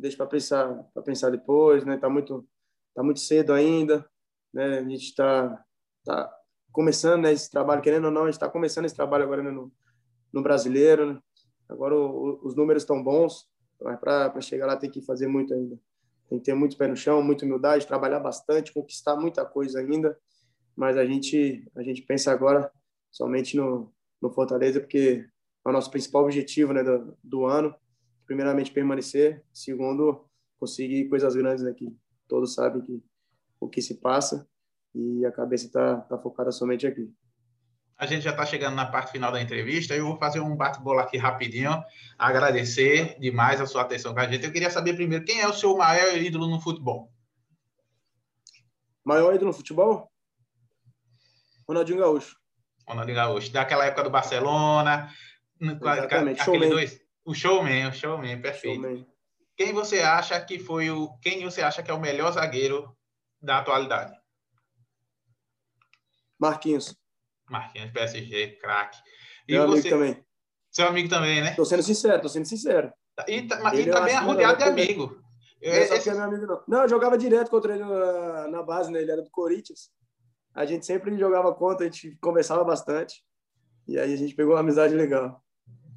deixa 0.00 0.16
para 0.16 0.26
pensar, 0.26 0.74
para 0.94 1.02
pensar 1.02 1.30
depois, 1.30 1.84
né? 1.84 1.96
Tá 1.96 2.08
muito, 2.08 2.46
tá 2.94 3.02
muito 3.02 3.20
cedo 3.20 3.52
ainda, 3.52 4.04
né? 4.52 4.78
A 4.78 4.82
gente 4.82 5.04
está 5.04 5.64
tá 6.04 6.40
começando 6.72 7.22
né, 7.22 7.32
esse 7.32 7.50
trabalho, 7.50 7.82
querendo 7.82 8.06
ou 8.06 8.10
não, 8.10 8.22
a 8.22 8.26
gente 8.26 8.34
está 8.34 8.48
começando 8.48 8.84
esse 8.84 8.94
trabalho 8.94 9.24
agora 9.24 9.42
né, 9.42 9.50
no, 9.50 9.72
no 10.32 10.42
brasileiro. 10.42 11.14
Né? 11.14 11.20
Agora 11.68 11.94
o, 11.94 12.40
os 12.42 12.54
números 12.54 12.82
estão 12.82 13.02
bons, 13.02 13.48
mas 13.80 13.98
para 13.98 14.40
chegar 14.40 14.66
lá 14.66 14.76
tem 14.76 14.90
que 14.90 15.02
fazer 15.02 15.26
muito 15.26 15.52
ainda. 15.54 15.78
Tem 16.28 16.38
que 16.38 16.44
ter 16.44 16.54
muito 16.54 16.76
pé 16.76 16.86
no 16.86 16.96
chão, 16.96 17.22
muita 17.22 17.44
humildade, 17.44 17.86
trabalhar 17.86 18.20
bastante, 18.20 18.72
conquistar 18.72 19.16
muita 19.16 19.44
coisa 19.44 19.80
ainda. 19.80 20.16
Mas 20.76 20.96
a 20.96 21.04
gente 21.04 21.68
a 21.74 21.82
gente 21.82 22.02
pensa 22.02 22.30
agora 22.30 22.70
somente 23.10 23.56
no, 23.56 23.92
no 24.22 24.30
Fortaleza, 24.30 24.80
porque 24.80 25.26
é 25.64 25.68
o 25.68 25.72
nosso 25.72 25.90
principal 25.90 26.24
objetivo 26.24 26.72
né, 26.72 26.84
do, 26.84 27.16
do 27.22 27.46
ano. 27.46 27.74
Primeiramente, 28.30 28.70
permanecer. 28.70 29.44
Segundo, 29.52 30.24
conseguir 30.56 31.08
coisas 31.08 31.34
grandes 31.34 31.64
aqui. 31.64 31.92
Todos 32.28 32.54
sabem 32.54 32.80
que 32.80 33.02
o 33.58 33.68
que 33.68 33.82
se 33.82 34.00
passa 34.00 34.48
e 34.94 35.26
a 35.26 35.32
cabeça 35.32 35.66
está 35.66 35.96
tá 36.02 36.16
focada 36.16 36.52
somente 36.52 36.86
aqui. 36.86 37.12
A 37.98 38.06
gente 38.06 38.22
já 38.22 38.30
está 38.30 38.46
chegando 38.46 38.76
na 38.76 38.86
parte 38.86 39.10
final 39.10 39.32
da 39.32 39.42
entrevista. 39.42 39.96
Eu 39.96 40.06
vou 40.06 40.16
fazer 40.16 40.38
um 40.38 40.54
bate-bola 40.54 41.02
aqui 41.02 41.18
rapidinho. 41.18 41.82
Agradecer 42.16 43.18
demais 43.18 43.60
a 43.60 43.66
sua 43.66 43.82
atenção 43.82 44.14
com 44.14 44.20
a 44.20 44.28
gente. 44.28 44.44
Eu 44.44 44.52
queria 44.52 44.70
saber 44.70 44.94
primeiro 44.94 45.24
quem 45.24 45.40
é 45.40 45.48
o 45.48 45.52
seu 45.52 45.76
maior 45.76 46.16
ídolo 46.16 46.46
no 46.46 46.60
futebol? 46.60 47.12
Maior 49.04 49.34
ídolo 49.34 49.50
no 49.50 49.56
futebol? 49.56 50.08
Ronaldinho 51.66 51.98
Gaúcho. 51.98 52.36
Ronaldinho 52.86 53.16
Gaúcho. 53.16 53.50
Daquela 53.50 53.86
época 53.86 54.04
do 54.04 54.10
Barcelona. 54.10 55.12
Exatamente. 55.60 56.44
Showman. 56.44 56.68
Dois, 56.68 57.09
o 57.30 57.34
showman, 57.34 57.88
o 57.88 57.92
showman, 57.92 58.40
perfeito. 58.42 58.82
Showman. 58.82 59.06
Quem 59.56 59.72
você 59.72 60.00
acha 60.00 60.40
que 60.40 60.58
foi 60.58 60.90
o. 60.90 61.16
Quem 61.22 61.44
você 61.44 61.62
acha 61.62 61.82
que 61.82 61.90
é 61.90 61.94
o 61.94 62.00
melhor 62.00 62.32
zagueiro 62.32 62.96
da 63.40 63.58
atualidade? 63.58 64.18
Marquinhos. 66.38 66.96
Marquinhos, 67.48 67.92
PSG, 67.92 68.58
craque. 68.60 68.98
E 69.46 69.52
Meu 69.52 69.68
você... 69.68 69.88
amigo 69.88 69.88
também. 69.90 70.26
Seu 70.70 70.86
amigo 70.88 71.08
também, 71.08 71.42
né? 71.42 71.54
Tô 71.54 71.64
sendo 71.64 71.82
sincero, 71.82 72.22
tô 72.22 72.28
sendo 72.28 72.46
sincero. 72.46 72.92
E, 73.28 73.42
tá, 73.42 73.74
e 73.74 73.88
também 73.88 74.14
é 74.14 74.16
arrodeado 74.16 74.58
de 74.58 74.64
amigo. 74.64 75.20
Eu, 75.60 75.72
não, 75.72 75.96
esse... 75.96 76.08
é 76.08 76.14
meu 76.14 76.22
amigo, 76.22 76.46
não. 76.46 76.62
não, 76.66 76.82
eu 76.82 76.88
jogava 76.88 77.18
direto 77.18 77.50
contra 77.50 77.74
ele 77.74 77.84
na, 77.84 78.48
na 78.48 78.62
base, 78.62 78.90
né? 78.90 79.02
Ele 79.02 79.10
era 79.10 79.22
do 79.22 79.30
Corinthians. 79.30 79.90
A 80.54 80.64
gente 80.64 80.86
sempre 80.86 81.16
jogava 81.18 81.54
contra, 81.54 81.86
a 81.86 81.90
gente 81.90 82.16
conversava 82.20 82.64
bastante. 82.64 83.22
E 83.86 83.98
aí 83.98 84.12
a 84.12 84.16
gente 84.16 84.34
pegou 84.34 84.54
uma 84.54 84.60
amizade 84.60 84.94
legal. 84.94 85.42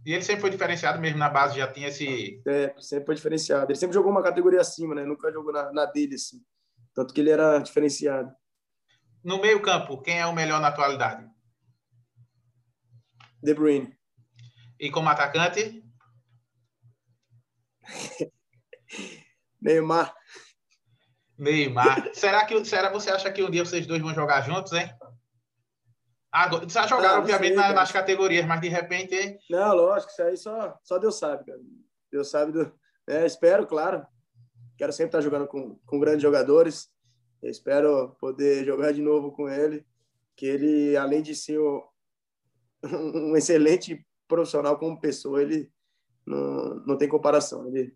E 0.06 0.14
ele 0.14 0.24
sempre 0.24 0.42
foi 0.42 0.50
diferenciado 0.50 1.00
mesmo 1.00 1.18
na 1.18 1.30
base, 1.30 1.58
já 1.58 1.72
tinha 1.72 1.88
esse. 1.88 2.42
É, 2.46 2.76
sempre 2.80 3.06
foi 3.06 3.16
diferenciado. 3.16 3.72
Ele 3.72 3.80
sempre 3.80 3.94
jogou 3.94 4.12
uma 4.12 4.22
categoria 4.24 4.60
acima, 4.60 4.94
né? 4.94 5.06
Nunca 5.06 5.32
jogou 5.32 5.54
na, 5.54 5.72
na 5.72 5.86
dele, 5.86 6.16
assim. 6.16 6.44
Tanto 6.94 7.14
que 7.14 7.22
ele 7.22 7.30
era 7.30 7.60
diferenciado. 7.60 8.34
No 9.24 9.40
meio-campo, 9.40 10.02
quem 10.02 10.20
é 10.20 10.26
o 10.26 10.34
melhor 10.34 10.60
na 10.60 10.68
atualidade? 10.68 11.26
De 13.42 13.54
Bruyne. 13.54 13.98
E 14.78 14.92
como 14.92 15.08
atacante? 15.08 15.82
Neymar. 19.62 20.14
Neymar. 21.38 22.12
será 22.14 22.46
que 22.46 22.66
será 22.66 22.90
você 22.92 23.10
acha 23.10 23.32
que 23.32 23.42
um 23.42 23.50
dia 23.50 23.64
vocês 23.64 23.88
dois 23.88 24.02
vão 24.02 24.14
jogar 24.14 24.42
juntos, 24.42 24.74
hein? 24.74 24.94
Agora, 26.34 26.68
já 26.68 26.88
jogaram, 26.88 27.18
ah, 27.18 27.20
obviamente, 27.20 27.54
sei, 27.54 27.74
nas 27.74 27.92
categorias, 27.92 28.44
mas 28.48 28.60
de 28.60 28.68
repente. 28.68 29.38
Não, 29.52 29.76
lógico, 29.76 30.12
isso 30.12 30.24
aí 30.24 30.36
só, 30.36 30.76
só 30.84 30.98
Deus 30.98 31.20
sabe, 31.20 31.46
cara. 31.46 31.60
Deus 32.12 32.28
sabe 32.28 32.52
do. 32.52 32.74
É, 33.08 33.24
espero, 33.24 33.68
claro. 33.68 34.04
Quero 34.76 34.92
sempre 34.92 35.10
estar 35.10 35.22
jogando 35.22 35.46
com, 35.46 35.80
com 35.86 36.00
grandes 36.00 36.24
jogadores. 36.24 36.92
Eu 37.40 37.52
espero 37.52 38.16
poder 38.20 38.66
jogar 38.66 38.94
de 38.94 39.02
novo 39.02 39.32
com 39.32 39.48
ele, 39.48 39.86
que 40.36 40.48
ele, 40.48 40.98
além 40.98 41.22
de 41.22 41.36
ser 41.36 41.60
um 42.84 43.36
excelente 43.36 44.04
profissional 44.28 44.80
como 44.80 45.00
pessoa, 45.00 45.40
ele 45.40 45.72
não, 46.26 46.76
não 46.86 46.98
tem 46.98 47.08
comparação. 47.08 47.68
Ele, 47.68 47.96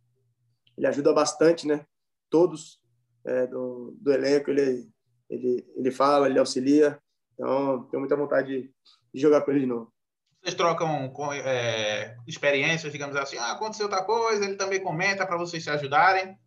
ele 0.77 0.85
ajuda 0.85 1.11
bastante, 1.11 1.65
né? 1.65 1.87
Todos 2.29 2.79
é, 3.25 3.47
do, 3.47 3.97
do 3.99 4.13
elenco, 4.13 4.51
ele, 4.51 4.87
ele, 5.27 5.65
ele 5.75 5.89
fala, 5.89 6.29
ele 6.29 6.37
auxilia. 6.37 7.01
Então, 7.37 7.83
tenho 7.83 7.99
muita 8.01 8.15
vontade 8.15 8.47
de, 8.47 8.71
de 9.13 9.21
jogar 9.21 9.41
com 9.41 9.51
ele 9.51 9.61
de 9.61 9.65
novo. 9.67 9.93
Vocês 10.41 10.55
trocam 10.55 11.11
é, 11.33 12.15
experiências, 12.25 12.91
digamos 12.91 13.15
assim, 13.15 13.37
ah, 13.37 13.51
aconteceu 13.51 13.85
outra 13.85 14.03
coisa, 14.03 14.45
ele 14.45 14.55
também 14.55 14.81
comenta 14.81 15.25
para 15.25 15.37
vocês 15.37 15.63
se 15.63 15.69
ajudarem. 15.69 16.37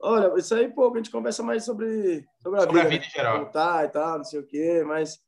Olha, 0.00 0.38
isso 0.38 0.54
aí, 0.54 0.68
pô, 0.68 0.92
a 0.92 0.96
gente 0.96 1.10
conversa 1.10 1.42
mais 1.42 1.64
sobre, 1.64 2.26
sobre 2.42 2.58
a 2.58 2.62
sobre 2.62 2.74
vida. 2.74 2.86
A 2.86 2.90
vida 2.90 3.02
né? 3.02 3.06
em 3.06 3.10
geral. 3.10 3.38
Como 3.38 3.52
tá 3.52 3.84
e 3.84 3.88
tal, 3.88 4.18
não 4.18 4.24
sei 4.24 4.40
o 4.40 4.46
quê, 4.46 4.84
mas 4.86 5.18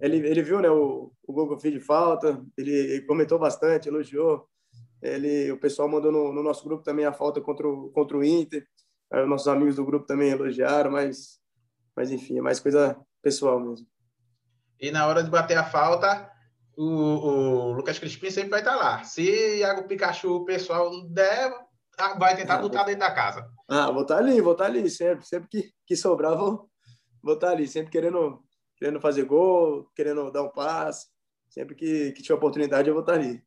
ele, 0.00 0.18
ele 0.18 0.42
viu, 0.42 0.60
né, 0.60 0.70
o, 0.70 1.12
o 1.26 1.32
Google 1.32 1.58
Feed 1.58 1.80
falta, 1.80 2.40
ele, 2.56 2.72
ele, 2.72 3.02
comentou 3.02 3.38
bastante, 3.38 3.88
elogiou. 3.88 4.48
Ele, 5.02 5.50
o 5.50 5.58
pessoal 5.58 5.88
mandou 5.88 6.12
no, 6.12 6.32
no, 6.32 6.42
nosso 6.42 6.62
grupo 6.64 6.84
também 6.84 7.06
a 7.06 7.12
falta 7.12 7.40
contra 7.40 7.66
o, 7.66 7.90
contra 7.90 8.16
o 8.16 8.24
Inter. 8.24 8.64
Aí, 9.12 9.26
nossos 9.26 9.48
amigos 9.48 9.76
do 9.76 9.84
grupo 9.84 10.06
também 10.06 10.30
elogiaram, 10.30 10.90
mas, 10.92 11.40
mas 11.96 12.12
enfim, 12.12 12.38
é 12.38 12.42
mais 12.42 12.60
coisa 12.60 12.96
pessoal 13.22 13.60
mesmo. 13.60 13.86
E 14.80 14.90
na 14.90 15.06
hora 15.06 15.22
de 15.22 15.30
bater 15.30 15.58
a 15.58 15.64
falta, 15.64 16.30
o, 16.76 16.84
o 16.84 17.72
Lucas 17.72 17.98
Crispim 17.98 18.30
sempre 18.30 18.50
vai 18.50 18.60
estar 18.60 18.76
lá. 18.76 19.04
Se 19.04 19.58
Iago 19.58 19.86
Pikachu, 19.86 20.36
o 20.36 20.44
pessoal 20.44 20.90
der, 21.08 21.52
Tá, 22.00 22.14
vai 22.14 22.34
tentar 22.34 22.54
ah, 22.54 22.60
vou... 22.60 22.70
dentro 22.70 22.98
da 22.98 23.10
casa. 23.10 23.46
Ah, 23.68 23.90
vou 23.90 24.02
estar 24.02 24.14
tá 24.14 24.20
ali, 24.22 24.40
vou 24.40 24.52
estar 24.52 24.64
tá 24.64 24.70
ali, 24.70 24.88
sempre. 24.88 25.26
Sempre 25.26 25.48
que, 25.50 25.70
que 25.86 25.94
sobrar, 25.94 26.34
vou, 26.34 26.66
vou 27.22 27.34
estar 27.34 27.50
ali. 27.50 27.68
Sempre 27.68 27.90
querendo, 27.90 28.42
querendo 28.74 28.98
fazer 29.02 29.24
gol, 29.24 29.86
querendo 29.94 30.30
dar 30.30 30.42
um 30.42 30.48
passe. 30.48 31.08
Sempre 31.50 31.74
que, 31.74 32.12
que 32.12 32.22
tiver 32.22 32.36
oportunidade, 32.36 32.88
eu 32.88 32.94
vou 32.94 33.02
estar 33.02 33.14
ali. 33.14 33.42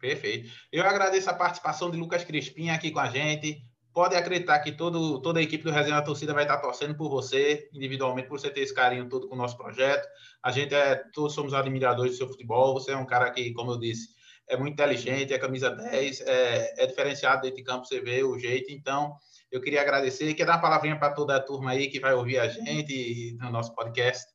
Perfeito. 0.00 0.50
Eu 0.72 0.84
agradeço 0.84 1.30
a 1.30 1.34
participação 1.34 1.88
de 1.88 1.96
Lucas 1.96 2.24
Crispim 2.24 2.70
aqui 2.70 2.90
com 2.90 2.98
a 2.98 3.08
gente. 3.08 3.62
Pode 3.98 4.14
acreditar 4.14 4.60
que 4.60 4.70
todo, 4.70 5.20
toda 5.20 5.40
a 5.40 5.42
equipe 5.42 5.64
do 5.64 5.72
Resenha 5.72 5.96
da 5.96 6.02
Torcida 6.02 6.32
vai 6.32 6.44
estar 6.44 6.58
torcendo 6.58 6.94
por 6.94 7.10
você, 7.10 7.68
individualmente, 7.72 8.28
por 8.28 8.38
você 8.38 8.48
ter 8.48 8.60
esse 8.60 8.72
carinho 8.72 9.08
todo 9.08 9.26
com 9.28 9.34
o 9.34 9.36
nosso 9.36 9.56
projeto. 9.56 10.06
A 10.40 10.52
gente 10.52 10.72
é, 10.72 10.94
todos 11.12 11.34
somos 11.34 11.52
admiradores 11.52 12.12
do 12.12 12.18
seu 12.18 12.28
futebol. 12.28 12.74
Você 12.74 12.92
é 12.92 12.96
um 12.96 13.04
cara 13.04 13.28
que, 13.32 13.52
como 13.52 13.72
eu 13.72 13.76
disse, 13.76 14.10
é 14.46 14.56
muito 14.56 14.74
inteligente, 14.74 15.34
é 15.34 15.38
camisa 15.40 15.70
10, 15.70 16.20
é, 16.20 16.84
é 16.84 16.86
diferenciado 16.86 17.42
dentro 17.42 17.56
de 17.56 17.64
campo, 17.64 17.86
você 17.86 18.00
vê 18.00 18.22
o 18.22 18.38
jeito. 18.38 18.70
Então, 18.70 19.16
eu 19.50 19.60
queria 19.60 19.82
agradecer. 19.82 20.32
Quer 20.34 20.46
dar 20.46 20.52
uma 20.52 20.62
palavrinha 20.62 20.96
para 20.96 21.12
toda 21.12 21.34
a 21.34 21.40
turma 21.40 21.72
aí 21.72 21.88
que 21.88 21.98
vai 21.98 22.14
ouvir 22.14 22.38
a 22.38 22.46
gente 22.46 23.36
no 23.40 23.50
nosso 23.50 23.74
podcast? 23.74 24.32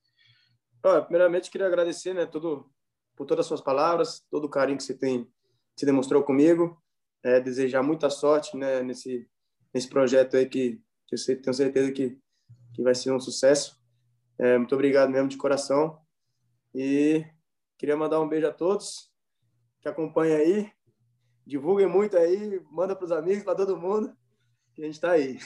Primeiramente, 1.06 1.50
queria 1.50 1.68
agradecer 1.68 2.14
né, 2.14 2.26
todo, 2.26 2.70
por 3.16 3.26
todas 3.26 3.46
as 3.46 3.48
suas 3.48 3.62
palavras, 3.62 4.26
todo 4.30 4.44
o 4.44 4.50
carinho 4.50 4.78
que 4.78 4.84
você 4.84 4.94
tem 4.94 5.26
se 5.74 5.86
demonstrou 5.86 6.22
comigo. 6.22 6.78
É, 7.24 7.40
desejar 7.40 7.82
muita 7.82 8.10
sorte 8.10 8.58
né, 8.58 8.84
nesse, 8.84 9.26
nesse 9.74 9.90
projeto 9.90 10.38
aí 10.38 10.46
que, 10.46 10.82
que 11.08 11.16
eu 11.16 11.42
tenho 11.42 11.54
certeza 11.54 11.92
que, 11.92 12.18
que 12.74 12.84
vai 12.84 12.94
ser 12.94 13.12
um 13.12 13.20
sucesso. 13.20 13.82
É, 14.38 14.58
muito 14.58 14.74
obrigado 14.76 15.10
mesmo 15.10 15.28
de 15.28 15.38
coração. 15.38 16.00
E 16.74 17.26
queria 17.78 17.98
mandar 17.98 18.20
um 18.22 18.28
beijo 18.28 18.48
a 18.48 18.54
todos 18.54 19.12
que 19.82 19.90
acompanha 19.90 20.38
aí. 20.38 20.72
Divulguem 21.46 21.88
muito 21.88 22.18
aí, 22.18 22.62
manda 22.72 22.96
para 22.96 23.06
os 23.06 23.12
amigos, 23.12 23.44
para 23.44 23.56
todo 23.56 23.78
mundo, 23.78 24.16
que 24.74 24.82
a 24.82 24.86
gente 24.86 24.96
está 24.96 25.12
aí. 25.12 25.38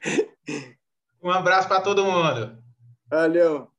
um 1.22 1.30
abraço 1.30 1.68
para 1.68 1.82
todo 1.82 2.04
mundo. 2.04 2.62
Valeu. 3.06 3.73